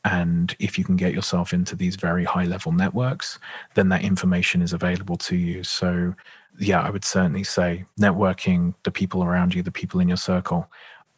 And 0.05 0.55
if 0.59 0.79
you 0.79 0.85
can 0.85 0.97
get 0.97 1.13
yourself 1.13 1.53
into 1.53 1.75
these 1.75 1.97
very 1.97 2.25
high 2.25 2.45
level 2.45 2.73
networks, 2.73 3.39
then 3.75 3.89
that 3.91 4.03
information 4.03 4.63
is 4.63 4.73
available 4.73 5.17
to 5.17 5.37
you. 5.37 5.65
So, 5.65 6.15
yeah, 6.59 6.81
I 6.81 6.91
would 6.91 7.05
certainly 7.05 7.45
say 7.45 7.85
networking, 8.01 8.75
the 8.85 8.91
people 8.91 9.23
around 9.25 9.55
you, 9.55 9.63
the 9.63 9.71
people 9.71 10.01
in 10.01 10.09
your 10.09 10.17
circle. 10.17 10.71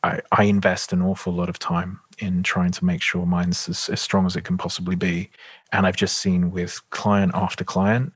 I, 0.03 0.21
I 0.33 0.45
invest 0.45 0.93
an 0.93 1.03
awful 1.03 1.33
lot 1.33 1.51
of 1.51 1.59
time 1.59 2.01
in 2.19 2.43
trying 2.43 2.73
to 2.73 2.85
make 2.85 3.03
sure 3.03 3.27
mine's 3.27 3.69
as, 3.69 3.89
as 3.91 4.01
strong 4.01 4.27
as 4.27 4.35
it 4.35 4.45
can 4.45 4.57
possibly 4.57 4.97
be. 4.97 5.31
And 5.73 5.87
I've 5.87 5.97
just 5.97 6.17
seen 6.17 6.51
with 6.51 6.81
client 6.91 7.33
after 7.35 7.65
client, 7.65 8.13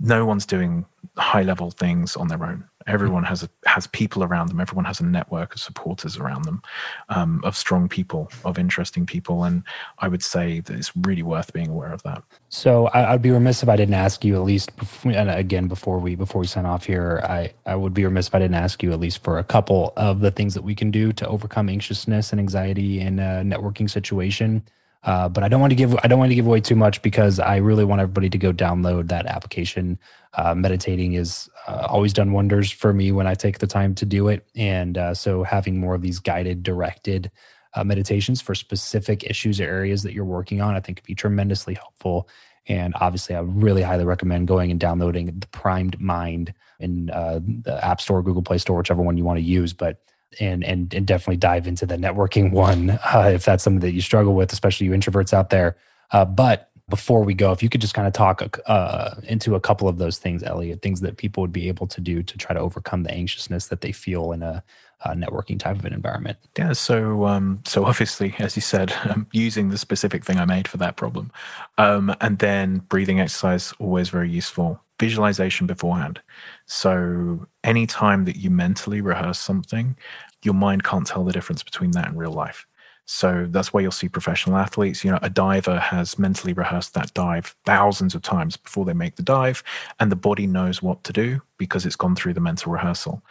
no 0.00 0.24
one's 0.24 0.46
doing 0.46 0.86
high 1.16 1.42
level 1.42 1.70
things 1.70 2.16
on 2.16 2.28
their 2.28 2.44
own. 2.44 2.64
Everyone 2.86 3.24
has 3.24 3.42
a, 3.42 3.50
has 3.66 3.86
people 3.88 4.24
around 4.24 4.48
them. 4.48 4.60
Everyone 4.60 4.84
has 4.84 5.00
a 5.00 5.04
network 5.04 5.54
of 5.54 5.60
supporters 5.60 6.16
around 6.16 6.44
them, 6.44 6.62
um, 7.08 7.42
of 7.44 7.56
strong 7.56 7.88
people, 7.88 8.30
of 8.44 8.58
interesting 8.58 9.04
people, 9.04 9.44
and 9.44 9.62
I 9.98 10.08
would 10.08 10.22
say 10.22 10.60
that 10.60 10.76
it's 10.76 10.92
really 10.96 11.22
worth 11.22 11.52
being 11.52 11.68
aware 11.68 11.92
of 11.92 12.02
that. 12.04 12.22
So 12.48 12.86
I, 12.88 13.12
would 13.12 13.22
be 13.22 13.30
remiss 13.30 13.62
if 13.62 13.68
I 13.68 13.76
didn't 13.76 13.94
ask 13.94 14.24
you 14.24 14.36
at 14.36 14.42
least, 14.42 14.74
before, 14.76 15.12
and 15.12 15.28
again 15.30 15.68
before 15.68 15.98
we 15.98 16.14
before 16.14 16.40
we 16.40 16.46
sign 16.46 16.66
off 16.66 16.84
here, 16.84 17.20
I 17.24 17.52
I 17.66 17.74
would 17.74 17.94
be 17.94 18.04
remiss 18.04 18.28
if 18.28 18.34
I 18.34 18.38
didn't 18.38 18.54
ask 18.54 18.82
you 18.82 18.92
at 18.92 19.00
least 19.00 19.22
for 19.22 19.38
a 19.38 19.44
couple 19.44 19.92
of 19.96 20.20
the 20.20 20.30
things 20.30 20.54
that 20.54 20.62
we 20.62 20.74
can 20.74 20.90
do 20.90 21.12
to 21.12 21.28
overcome 21.28 21.68
anxiousness 21.68 22.32
and 22.32 22.40
anxiety 22.40 23.00
in 23.00 23.18
a 23.18 23.42
networking 23.44 23.90
situation. 23.90 24.62
Uh, 25.04 25.28
but 25.28 25.44
I 25.44 25.48
don't 25.48 25.60
want 25.60 25.70
to 25.70 25.76
give 25.76 25.96
I 26.02 26.08
don't 26.08 26.18
want 26.18 26.30
to 26.30 26.34
give 26.34 26.46
away 26.46 26.60
too 26.60 26.74
much 26.74 27.02
because 27.02 27.38
I 27.38 27.56
really 27.56 27.84
want 27.84 28.00
everybody 28.00 28.28
to 28.30 28.38
go 28.38 28.52
download 28.52 29.08
that 29.08 29.26
application. 29.26 29.98
Uh, 30.34 30.54
meditating 30.54 31.14
is 31.14 31.48
uh, 31.66 31.86
always 31.88 32.12
done 32.12 32.32
wonders 32.32 32.70
for 32.70 32.92
me 32.92 33.12
when 33.12 33.26
I 33.26 33.34
take 33.34 33.58
the 33.58 33.66
time 33.66 33.94
to 33.96 34.04
do 34.04 34.28
it, 34.28 34.46
and 34.56 34.98
uh, 34.98 35.14
so 35.14 35.44
having 35.44 35.78
more 35.78 35.94
of 35.94 36.02
these 36.02 36.18
guided, 36.18 36.62
directed 36.62 37.30
uh, 37.74 37.84
meditations 37.84 38.40
for 38.40 38.54
specific 38.54 39.24
issues 39.24 39.60
or 39.60 39.64
areas 39.64 40.02
that 40.02 40.14
you're 40.14 40.24
working 40.24 40.60
on, 40.60 40.74
I 40.74 40.80
think 40.80 40.98
could 40.98 41.06
be 41.06 41.14
tremendously 41.14 41.74
helpful. 41.74 42.28
And 42.66 42.92
obviously, 43.00 43.34
I 43.34 43.40
really 43.40 43.82
highly 43.82 44.04
recommend 44.04 44.46
going 44.48 44.70
and 44.70 44.78
downloading 44.78 45.26
the 45.26 45.46
Primed 45.48 45.98
Mind 46.00 46.52
in 46.80 47.08
uh, 47.10 47.40
the 47.42 47.82
App 47.82 48.00
Store, 48.00 48.22
Google 48.22 48.42
Play 48.42 48.58
Store, 48.58 48.76
whichever 48.76 49.00
one 49.00 49.16
you 49.16 49.24
want 49.24 49.38
to 49.38 49.44
use. 49.44 49.72
But 49.72 50.02
and 50.40 50.64
and 50.64 50.92
and 50.94 51.06
definitely 51.06 51.36
dive 51.36 51.66
into 51.66 51.86
the 51.86 51.96
networking 51.96 52.52
one 52.52 52.90
uh, 52.90 53.30
if 53.32 53.44
that's 53.44 53.64
something 53.64 53.80
that 53.80 53.92
you 53.92 54.00
struggle 54.00 54.34
with, 54.34 54.52
especially 54.52 54.86
you 54.86 54.92
introverts 54.92 55.32
out 55.32 55.50
there. 55.50 55.76
Uh, 56.10 56.24
but 56.24 56.70
before 56.88 57.22
we 57.22 57.34
go, 57.34 57.52
if 57.52 57.62
you 57.62 57.68
could 57.68 57.80
just 57.80 57.94
kind 57.94 58.06
of 58.06 58.14
talk 58.14 58.58
uh, 58.66 59.14
into 59.24 59.54
a 59.54 59.60
couple 59.60 59.88
of 59.88 59.98
those 59.98 60.18
things, 60.18 60.42
Elliot, 60.42 60.80
things 60.80 61.00
that 61.02 61.18
people 61.18 61.42
would 61.42 61.52
be 61.52 61.68
able 61.68 61.86
to 61.86 62.00
do 62.00 62.22
to 62.22 62.38
try 62.38 62.54
to 62.54 62.60
overcome 62.60 63.02
the 63.02 63.12
anxiousness 63.12 63.66
that 63.66 63.82
they 63.82 63.92
feel 63.92 64.32
in 64.32 64.42
a, 64.42 64.64
networking 65.10 65.60
type 65.60 65.78
of 65.78 65.84
an 65.84 65.92
environment. 65.92 66.36
Yeah. 66.58 66.72
So, 66.72 67.24
um, 67.24 67.62
so 67.64 67.84
obviously, 67.84 68.34
as 68.40 68.56
you 68.56 68.62
said, 68.62 68.92
um, 69.08 69.28
using 69.32 69.68
the 69.68 69.78
specific 69.78 70.24
thing 70.24 70.38
I 70.38 70.44
made 70.44 70.66
for 70.66 70.76
that 70.78 70.96
problem, 70.96 71.30
um, 71.76 72.12
and 72.20 72.40
then 72.40 72.78
breathing 72.88 73.20
exercise 73.20 73.72
always 73.78 74.08
very 74.08 74.28
useful. 74.28 74.82
Visualization 74.98 75.66
beforehand. 75.66 76.20
So 76.66 77.46
anytime 77.64 78.24
that 78.24 78.36
you 78.36 78.50
mentally 78.50 79.00
rehearse 79.00 79.38
something, 79.38 79.96
your 80.42 80.54
mind 80.54 80.84
can't 80.84 81.06
tell 81.06 81.24
the 81.24 81.32
difference 81.32 81.62
between 81.62 81.92
that 81.92 82.08
and 82.08 82.18
real 82.18 82.32
life. 82.32 82.66
So 83.10 83.46
that's 83.48 83.72
why 83.72 83.80
you'll 83.80 83.90
see 83.90 84.08
professional 84.10 84.58
athletes. 84.58 85.02
You 85.02 85.12
know, 85.12 85.18
a 85.22 85.30
diver 85.30 85.78
has 85.78 86.18
mentally 86.18 86.52
rehearsed 86.52 86.92
that 86.92 87.14
dive 87.14 87.56
thousands 87.64 88.14
of 88.14 88.20
times 88.20 88.58
before 88.58 88.84
they 88.84 88.92
make 88.92 89.16
the 89.16 89.22
dive, 89.22 89.62
and 89.98 90.12
the 90.12 90.16
body 90.16 90.46
knows 90.46 90.82
what 90.82 91.04
to 91.04 91.12
do 91.14 91.40
because 91.56 91.86
it's 91.86 91.96
gone 91.96 92.14
through 92.14 92.34
the 92.34 92.40
mental 92.40 92.70
rehearsal. 92.70 93.22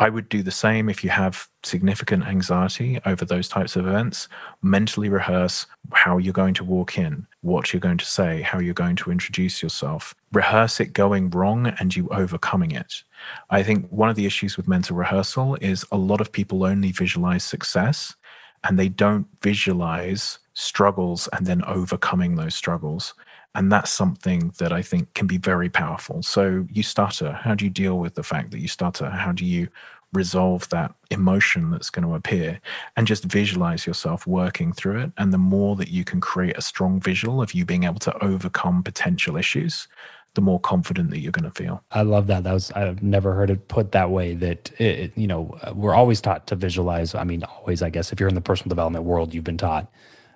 I 0.00 0.08
would 0.08 0.30
do 0.30 0.42
the 0.42 0.50
same 0.50 0.88
if 0.88 1.04
you 1.04 1.10
have 1.10 1.46
significant 1.62 2.24
anxiety 2.24 2.98
over 3.04 3.26
those 3.26 3.48
types 3.48 3.76
of 3.76 3.86
events. 3.86 4.28
Mentally 4.62 5.10
rehearse 5.10 5.66
how 5.92 6.16
you're 6.16 6.32
going 6.32 6.54
to 6.54 6.64
walk 6.64 6.96
in, 6.96 7.26
what 7.42 7.72
you're 7.72 7.80
going 7.80 7.98
to 7.98 8.04
say, 8.06 8.40
how 8.40 8.60
you're 8.60 8.72
going 8.72 8.96
to 8.96 9.10
introduce 9.10 9.62
yourself. 9.62 10.14
Rehearse 10.32 10.80
it 10.80 10.94
going 10.94 11.28
wrong 11.28 11.66
and 11.78 11.94
you 11.94 12.08
overcoming 12.08 12.70
it. 12.70 13.02
I 13.50 13.62
think 13.62 13.90
one 13.90 14.08
of 14.08 14.16
the 14.16 14.24
issues 14.24 14.56
with 14.56 14.66
mental 14.66 14.96
rehearsal 14.96 15.56
is 15.60 15.84
a 15.92 15.98
lot 15.98 16.22
of 16.22 16.32
people 16.32 16.64
only 16.64 16.92
visualize 16.92 17.44
success 17.44 18.16
and 18.64 18.78
they 18.78 18.88
don't 18.88 19.26
visualize 19.42 20.38
struggles 20.54 21.28
and 21.34 21.46
then 21.46 21.62
overcoming 21.64 22.36
those 22.36 22.54
struggles. 22.54 23.12
And 23.54 23.70
that's 23.70 23.90
something 23.90 24.52
that 24.58 24.72
I 24.72 24.80
think 24.82 25.12
can 25.14 25.26
be 25.26 25.38
very 25.38 25.68
powerful. 25.68 26.22
So, 26.22 26.66
you 26.70 26.82
stutter. 26.82 27.32
How 27.32 27.54
do 27.54 27.64
you 27.64 27.70
deal 27.70 27.98
with 27.98 28.14
the 28.14 28.22
fact 28.22 28.52
that 28.52 28.60
you 28.60 28.68
stutter? 28.68 29.10
How 29.10 29.32
do 29.32 29.44
you 29.44 29.68
resolve 30.12 30.68
that 30.70 30.92
emotion 31.10 31.70
that's 31.70 31.90
going 31.90 32.06
to 32.06 32.14
appear 32.14 32.60
and 32.96 33.06
just 33.06 33.24
visualize 33.24 33.86
yourself 33.86 34.26
working 34.26 34.72
through 34.72 35.00
it? 35.00 35.12
And 35.18 35.32
the 35.32 35.38
more 35.38 35.74
that 35.76 35.88
you 35.88 36.04
can 36.04 36.20
create 36.20 36.56
a 36.56 36.62
strong 36.62 37.00
visual 37.00 37.42
of 37.42 37.52
you 37.52 37.64
being 37.64 37.84
able 37.84 37.98
to 38.00 38.24
overcome 38.24 38.82
potential 38.82 39.36
issues, 39.36 39.88
the 40.34 40.40
more 40.40 40.60
confident 40.60 41.10
that 41.10 41.18
you're 41.18 41.32
going 41.32 41.50
to 41.50 41.50
feel. 41.50 41.82
I 41.90 42.02
love 42.02 42.28
that. 42.28 42.44
That 42.44 42.52
was 42.52 42.70
I've 42.72 43.02
never 43.02 43.34
heard 43.34 43.50
it 43.50 43.66
put 43.68 43.92
that 43.92 44.10
way. 44.10 44.34
That 44.34 44.70
it, 44.80 45.12
you 45.16 45.26
know 45.26 45.58
we're 45.74 45.94
always 45.94 46.20
taught 46.20 46.46
to 46.48 46.56
visualize. 46.56 47.14
I 47.14 47.24
mean, 47.24 47.42
always. 47.44 47.82
I 47.82 47.90
guess 47.90 48.12
if 48.12 48.20
you're 48.20 48.28
in 48.28 48.34
the 48.34 48.40
personal 48.40 48.68
development 48.68 49.04
world, 49.04 49.34
you've 49.34 49.44
been 49.44 49.58
taught 49.58 49.90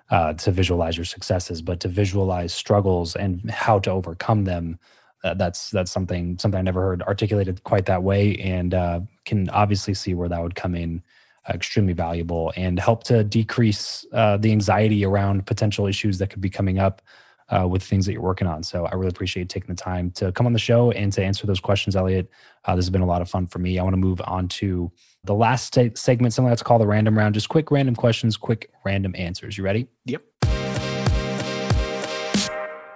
uh, 0.09 0.33
to 0.33 0.51
visualize 0.51 0.97
your 0.97 1.05
successes, 1.05 1.61
but 1.61 1.79
to 1.79 1.87
visualize 1.87 2.53
struggles 2.53 3.15
and 3.15 3.49
how 3.49 3.79
to 3.79 3.91
overcome 3.91 4.43
them. 4.43 4.79
Uh, 5.23 5.33
that's 5.33 5.71
that's 5.71 5.91
something 5.91 6.37
something 6.37 6.59
I 6.59 6.61
never 6.61 6.81
heard 6.81 7.01
articulated 7.01 7.63
quite 7.63 7.87
that 7.87 8.03
way, 8.03 8.35
and 8.37 8.73
uh, 8.73 8.99
can 9.25 9.49
obviously 9.49 9.95
see 9.95 10.13
where 10.13 10.29
that 10.29 10.41
would 10.41 10.55
come 10.55 10.75
in 10.75 11.01
uh, 11.49 11.53
extremely 11.53 11.93
valuable 11.93 12.53
and 12.55 12.79
help 12.79 13.03
to 13.05 13.23
decrease 13.23 14.05
uh, 14.13 14.37
the 14.37 14.51
anxiety 14.51 15.05
around 15.05 15.45
potential 15.45 15.87
issues 15.87 16.17
that 16.19 16.29
could 16.29 16.41
be 16.41 16.49
coming 16.49 16.79
up 16.79 17.01
uh, 17.49 17.67
with 17.67 17.83
things 17.83 18.05
that 18.05 18.13
you're 18.13 18.21
working 18.21 18.47
on. 18.47 18.63
So 18.63 18.85
I 18.85 18.95
really 18.95 19.09
appreciate 19.09 19.49
taking 19.49 19.75
the 19.75 19.81
time 19.81 20.11
to 20.11 20.31
come 20.31 20.45
on 20.45 20.53
the 20.53 20.59
show 20.59 20.91
and 20.91 21.11
to 21.13 21.23
answer 21.23 21.45
those 21.45 21.59
questions, 21.59 21.95
Elliot. 21.95 22.29
Uh, 22.65 22.75
this 22.75 22.85
has 22.85 22.89
been 22.89 23.01
a 23.01 23.05
lot 23.05 23.21
of 23.21 23.29
fun 23.29 23.47
for 23.47 23.59
me. 23.59 23.77
I 23.77 23.83
want 23.83 23.93
to 23.93 23.97
move 23.97 24.21
on 24.25 24.47
to 24.49 24.91
the 25.25 25.35
last 25.35 25.77
segment, 25.95 26.33
something 26.33 26.49
that's 26.49 26.63
called 26.63 26.81
the 26.81 26.87
random 26.87 27.17
round. 27.17 27.33
Just 27.33 27.49
quick 27.49 27.71
random 27.71 27.95
questions, 27.95 28.37
quick 28.37 28.69
random 28.83 29.15
answers. 29.17 29.57
You 29.57 29.63
ready? 29.63 29.87
Yep. 30.05 30.23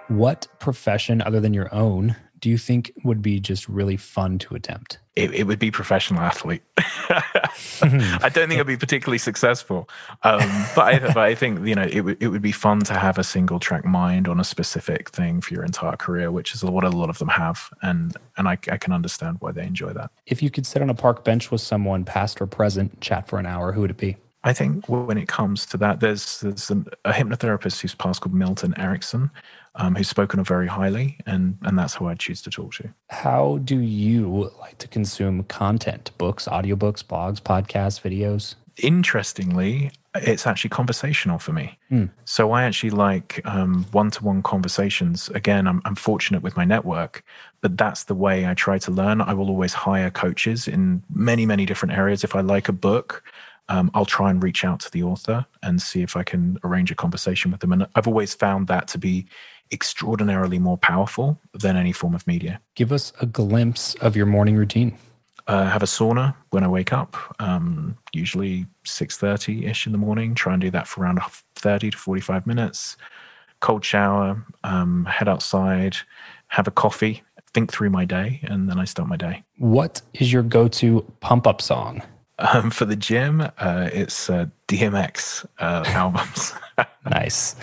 What 0.08 0.48
profession 0.58 1.22
other 1.22 1.40
than 1.40 1.54
your 1.54 1.72
own 1.72 2.16
do 2.40 2.48
you 2.48 2.58
think 2.58 2.92
would 3.04 3.22
be 3.22 3.38
just 3.38 3.68
really 3.68 3.96
fun 3.96 4.38
to 4.38 4.54
attempt? 4.54 4.98
It, 5.14 5.32
it 5.32 5.44
would 5.44 5.58
be 5.58 5.70
professional 5.70 6.20
athlete. 6.20 6.62
I 7.82 8.28
don't 8.28 8.48
think 8.48 8.52
it'd 8.52 8.66
be 8.66 8.76
particularly 8.76 9.18
successful, 9.18 9.88
um, 10.22 10.40
but, 10.74 10.84
I, 10.84 10.98
but 10.98 11.18
I 11.18 11.34
think 11.34 11.66
you 11.66 11.74
know 11.74 11.82
it 11.90 12.00
would 12.02 12.22
it 12.22 12.28
would 12.28 12.42
be 12.42 12.52
fun 12.52 12.80
to 12.80 12.94
have 12.94 13.18
a 13.18 13.24
single 13.24 13.58
track 13.58 13.84
mind 13.84 14.28
on 14.28 14.40
a 14.40 14.44
specific 14.44 15.10
thing 15.10 15.40
for 15.40 15.54
your 15.54 15.64
entire 15.64 15.96
career, 15.96 16.30
which 16.30 16.54
is 16.54 16.64
what 16.64 16.84
a 16.84 16.90
lot 16.90 17.10
of 17.10 17.18
them 17.18 17.28
have, 17.28 17.70
and 17.82 18.16
and 18.36 18.48
I, 18.48 18.52
I 18.52 18.76
can 18.76 18.92
understand 18.92 19.38
why 19.40 19.52
they 19.52 19.64
enjoy 19.64 19.92
that. 19.92 20.10
If 20.26 20.42
you 20.42 20.50
could 20.50 20.66
sit 20.66 20.82
on 20.82 20.90
a 20.90 20.94
park 20.94 21.24
bench 21.24 21.50
with 21.50 21.60
someone, 21.60 22.04
past 22.04 22.40
or 22.40 22.46
present, 22.46 23.00
chat 23.00 23.28
for 23.28 23.38
an 23.38 23.46
hour, 23.46 23.72
who 23.72 23.82
would 23.82 23.90
it 23.90 23.96
be? 23.96 24.16
I 24.42 24.52
think 24.52 24.88
when 24.88 25.18
it 25.18 25.28
comes 25.28 25.66
to 25.66 25.76
that, 25.78 26.00
there's 26.00 26.40
there's 26.40 26.70
an, 26.70 26.86
a 27.04 27.12
hypnotherapist 27.12 27.80
who's 27.80 27.94
passed 27.94 28.22
called 28.22 28.34
Milton 28.34 28.74
Erickson, 28.78 29.30
um, 29.74 29.94
who's 29.94 30.08
spoken 30.08 30.40
of 30.40 30.48
very 30.48 30.66
highly, 30.66 31.18
and 31.26 31.58
and 31.62 31.78
that's 31.78 31.94
who 31.94 32.06
I 32.06 32.14
choose 32.14 32.40
to 32.42 32.50
talk 32.50 32.74
to. 32.74 32.88
How 33.10 33.58
do 33.64 33.78
you 33.78 34.50
like 34.58 34.78
to 34.78 34.88
consume 34.88 35.44
content? 35.44 36.10
Books, 36.16 36.46
audiobooks, 36.46 37.04
blogs, 37.04 37.40
podcasts, 37.40 38.00
videos? 38.00 38.54
Interestingly, 38.82 39.90
it's 40.14 40.46
actually 40.46 40.70
conversational 40.70 41.38
for 41.38 41.52
me. 41.52 41.78
Mm. 41.90 42.10
So 42.24 42.52
I 42.52 42.64
actually 42.64 42.90
like 42.90 43.42
one 43.90 44.10
to 44.12 44.24
one 44.24 44.42
conversations. 44.42 45.28
Again, 45.30 45.66
I'm, 45.66 45.82
I'm 45.84 45.96
fortunate 45.96 46.42
with 46.42 46.56
my 46.56 46.64
network, 46.64 47.22
but 47.60 47.76
that's 47.76 48.04
the 48.04 48.14
way 48.14 48.46
I 48.46 48.54
try 48.54 48.78
to 48.78 48.90
learn. 48.90 49.20
I 49.20 49.34
will 49.34 49.50
always 49.50 49.74
hire 49.74 50.10
coaches 50.10 50.66
in 50.66 51.02
many, 51.14 51.44
many 51.44 51.66
different 51.66 51.94
areas. 51.94 52.24
If 52.24 52.34
I 52.34 52.40
like 52.40 52.68
a 52.68 52.72
book, 52.72 53.22
um, 53.70 53.90
I'll 53.94 54.04
try 54.04 54.30
and 54.30 54.42
reach 54.42 54.64
out 54.64 54.80
to 54.80 54.90
the 54.90 55.04
author 55.04 55.46
and 55.62 55.80
see 55.80 56.02
if 56.02 56.16
I 56.16 56.24
can 56.24 56.58
arrange 56.64 56.90
a 56.90 56.96
conversation 56.96 57.52
with 57.52 57.60
them. 57.60 57.72
And 57.72 57.86
I've 57.94 58.08
always 58.08 58.34
found 58.34 58.66
that 58.66 58.88
to 58.88 58.98
be 58.98 59.26
extraordinarily 59.70 60.58
more 60.58 60.76
powerful 60.76 61.40
than 61.54 61.76
any 61.76 61.92
form 61.92 62.14
of 62.14 62.26
media. 62.26 62.60
Give 62.74 62.90
us 62.90 63.12
a 63.20 63.26
glimpse 63.26 63.94
of 63.96 64.16
your 64.16 64.26
morning 64.26 64.56
routine. 64.56 64.98
Uh, 65.46 65.70
have 65.70 65.84
a 65.84 65.86
sauna 65.86 66.34
when 66.50 66.64
I 66.64 66.68
wake 66.68 66.92
up, 66.92 67.16
um, 67.40 67.96
usually 68.12 68.66
6.30 68.84 69.68
ish 69.68 69.86
in 69.86 69.92
the 69.92 69.98
morning. 69.98 70.34
Try 70.34 70.52
and 70.54 70.60
do 70.60 70.70
that 70.72 70.88
for 70.88 71.02
around 71.02 71.20
30 71.54 71.92
to 71.92 71.96
45 71.96 72.46
minutes. 72.46 72.96
Cold 73.60 73.84
shower, 73.84 74.44
um, 74.64 75.04
head 75.04 75.28
outside, 75.28 75.96
have 76.48 76.66
a 76.66 76.70
coffee, 76.72 77.22
think 77.54 77.72
through 77.72 77.90
my 77.90 78.04
day, 78.04 78.40
and 78.42 78.68
then 78.68 78.78
I 78.78 78.84
start 78.84 79.08
my 79.08 79.16
day. 79.16 79.44
What 79.58 80.02
is 80.14 80.32
your 80.32 80.42
go 80.42 80.66
to 80.68 81.02
pump 81.20 81.46
up 81.46 81.62
song? 81.62 82.02
Um, 82.40 82.70
for 82.70 82.86
the 82.86 82.96
gym, 82.96 83.42
uh, 83.58 83.90
it's 83.92 84.30
uh, 84.30 84.46
DMX 84.66 85.44
uh, 85.58 85.84
albums. 85.88 86.54
nice. 87.10 87.54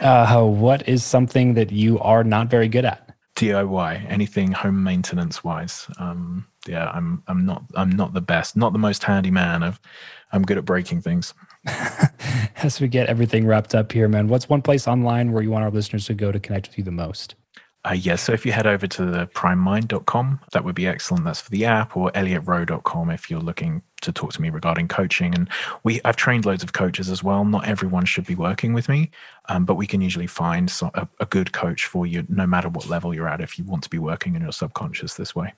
Uh, 0.00 0.44
what 0.44 0.88
is 0.88 1.04
something 1.04 1.54
that 1.54 1.72
you 1.72 1.98
are 2.00 2.22
not 2.22 2.48
very 2.48 2.68
good 2.68 2.84
at? 2.84 3.14
DIY, 3.36 4.08
anything 4.08 4.52
home 4.52 4.84
maintenance 4.84 5.42
wise. 5.42 5.86
Um, 5.98 6.46
yeah, 6.66 6.90
I'm 6.90 7.22
I'm 7.26 7.44
not 7.44 7.64
I'm 7.74 7.90
not 7.90 8.14
the 8.14 8.20
best, 8.20 8.56
not 8.56 8.72
the 8.72 8.78
most 8.78 9.02
handy 9.02 9.30
man. 9.30 9.64
I've, 9.64 9.80
I'm 10.32 10.42
good 10.42 10.58
at 10.58 10.64
breaking 10.64 11.00
things. 11.00 11.34
As 12.56 12.80
we 12.80 12.86
get 12.86 13.08
everything 13.08 13.46
wrapped 13.46 13.74
up 13.74 13.90
here, 13.90 14.06
man, 14.08 14.28
what's 14.28 14.48
one 14.48 14.62
place 14.62 14.86
online 14.86 15.32
where 15.32 15.42
you 15.42 15.50
want 15.50 15.64
our 15.64 15.70
listeners 15.70 16.06
to 16.06 16.14
go 16.14 16.30
to 16.30 16.38
connect 16.38 16.68
with 16.68 16.78
you 16.78 16.84
the 16.84 16.92
most? 16.92 17.34
Uh, 17.86 17.92
yes, 17.92 18.04
yeah, 18.06 18.16
so 18.16 18.32
if 18.32 18.46
you 18.46 18.52
head 18.52 18.66
over 18.66 18.86
to 18.86 19.04
the 19.04 19.26
primedmind.com, 19.26 20.40
that 20.52 20.64
would 20.64 20.74
be 20.74 20.86
excellent. 20.86 21.24
That's 21.24 21.42
for 21.42 21.50
the 21.50 21.66
app, 21.66 21.96
or 21.96 22.10
elliotroe.com 22.12 23.10
if 23.10 23.30
you're 23.30 23.40
looking 23.40 23.82
to 24.00 24.12
talk 24.12 24.32
to 24.32 24.40
me 24.40 24.48
regarding 24.48 24.88
coaching. 24.88 25.34
And 25.34 25.48
we, 25.82 26.00
I've 26.04 26.16
trained 26.16 26.46
loads 26.46 26.62
of 26.62 26.72
coaches 26.72 27.10
as 27.10 27.22
well. 27.22 27.44
Not 27.44 27.66
everyone 27.66 28.06
should 28.06 28.26
be 28.26 28.34
working 28.34 28.72
with 28.72 28.88
me, 28.88 29.10
um, 29.50 29.66
but 29.66 29.74
we 29.74 29.86
can 29.86 30.00
usually 30.00 30.26
find 30.26 30.72
a, 30.94 31.08
a 31.20 31.26
good 31.26 31.52
coach 31.52 31.84
for 31.84 32.06
you, 32.06 32.24
no 32.28 32.46
matter 32.46 32.70
what 32.70 32.88
level 32.88 33.14
you're 33.14 33.28
at, 33.28 33.42
if 33.42 33.58
you 33.58 33.64
want 33.64 33.82
to 33.82 33.90
be 33.90 33.98
working 33.98 34.34
in 34.34 34.42
your 34.42 34.52
subconscious 34.52 35.14
this 35.14 35.34
way. 35.34 35.52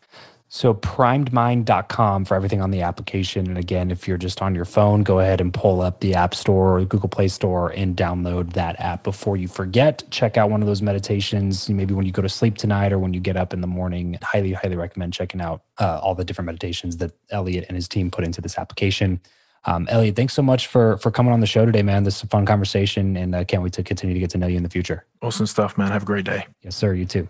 So 0.49 0.73
primedmind.com 0.73 2.25
for 2.25 2.35
everything 2.37 2.61
on 2.61 2.71
the 2.71 2.83
application. 2.83 3.49
And 3.49 3.59
again, 3.59 3.91
if 3.91 4.07
you're 4.07 4.17
just 4.17 4.41
on 4.41 4.55
your 4.55 4.65
phone, 4.65 5.03
go 5.03 5.19
ahead 5.19 5.41
and 5.41 5.53
pull 5.53 5.81
up 5.81 6.01
the 6.01 6.15
App 6.15 6.35
Store 6.35 6.79
or 6.79 6.85
Google 6.85 7.09
Play 7.09 7.27
Store 7.29 7.71
and 7.71 7.97
download 7.97 8.53
that 8.53 8.79
app 8.79 9.03
before 9.03 9.37
you 9.37 9.49
forget. 9.49 10.05
Check 10.11 10.37
out 10.37 10.49
one 10.49 10.63
of 10.63 10.69
those 10.69 10.83
meditations, 10.83 11.69
maybe 11.69 11.95
when 11.95 12.07
you 12.07 12.13
go 12.13 12.23
to 12.23 12.29
sleep 12.29 12.57
tonight 12.59 12.93
or 12.93 12.99
when 13.01 13.13
you 13.13 13.19
get 13.21 13.37
up 13.37 13.53
in 13.53 13.61
the 13.61 13.67
morning. 13.67 14.19
Highly, 14.23 14.53
highly 14.53 14.77
recommend 14.77 15.13
checking 15.13 15.41
out 15.41 15.63
uh, 15.79 15.99
all 16.01 16.15
the 16.15 16.25
different 16.25 16.47
meditations 16.47 16.99
that 16.99 17.11
Elliot 17.31 17.65
and 17.69 17.75
his 17.75 17.89
team 17.89 18.11
put 18.11 18.25
into 18.25 18.41
this 18.41 18.57
application. 18.57 19.21
Um, 19.67 19.89
Elliot, 19.91 20.15
thanks 20.15 20.33
so 20.33 20.43
much 20.43 20.69
for 20.69 20.97
for 20.99 21.11
coming 21.11 21.33
on 21.33 21.41
the 21.41 21.47
show 21.47 21.67
today, 21.67 21.83
man. 21.83 22.05
This 22.05 22.19
is 22.19 22.23
a 22.23 22.27
fun 22.29 22.47
conversation, 22.47 23.17
and 23.17 23.35
I 23.35 23.43
can't 23.45 23.63
wait 23.63 23.73
to 23.75 23.83
continue 23.83 24.15
to 24.15 24.21
get 24.21 24.31
to 24.31 24.39
know 24.39 24.47
you 24.47 24.57
in 24.57 24.63
the 24.63 24.69
future. 24.71 25.05
Awesome 25.23 25.47
stuff, 25.47 25.77
man. 25.77 25.91
Have 25.91 26.03
a 26.03 26.07
great 26.07 26.25
day. 26.25 26.47
Yes, 26.63 26.77
sir. 26.77 26.95
You 26.95 27.05
too. 27.05 27.27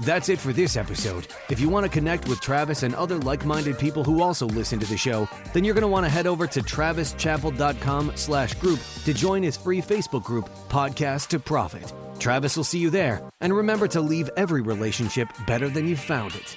That's 0.00 0.28
it 0.28 0.40
for 0.40 0.52
this 0.52 0.76
episode. 0.76 1.28
If 1.50 1.60
you 1.60 1.68
want 1.68 1.84
to 1.86 1.90
connect 1.90 2.28
with 2.28 2.40
Travis 2.40 2.82
and 2.82 2.94
other 2.96 3.18
like-minded 3.18 3.78
people 3.78 4.02
who 4.02 4.22
also 4.22 4.46
listen 4.46 4.80
to 4.80 4.86
the 4.86 4.96
show, 4.96 5.28
then 5.52 5.62
you're 5.62 5.74
going 5.74 5.82
to 5.82 5.88
want 5.88 6.04
to 6.04 6.10
head 6.10 6.26
over 6.26 6.46
to 6.48 6.60
travischappell.com 6.60 8.12
slash 8.16 8.54
group 8.54 8.80
to 9.04 9.14
join 9.14 9.42
his 9.42 9.56
free 9.56 9.80
Facebook 9.80 10.24
group, 10.24 10.50
Podcast 10.68 11.28
to 11.28 11.38
Profit. 11.38 11.92
Travis 12.18 12.56
will 12.56 12.64
see 12.64 12.78
you 12.78 12.90
there. 12.90 13.20
And 13.40 13.54
remember 13.54 13.86
to 13.88 14.00
leave 14.00 14.30
every 14.36 14.62
relationship 14.62 15.28
better 15.46 15.68
than 15.68 15.86
you 15.86 15.96
found 15.96 16.34
it. 16.34 16.56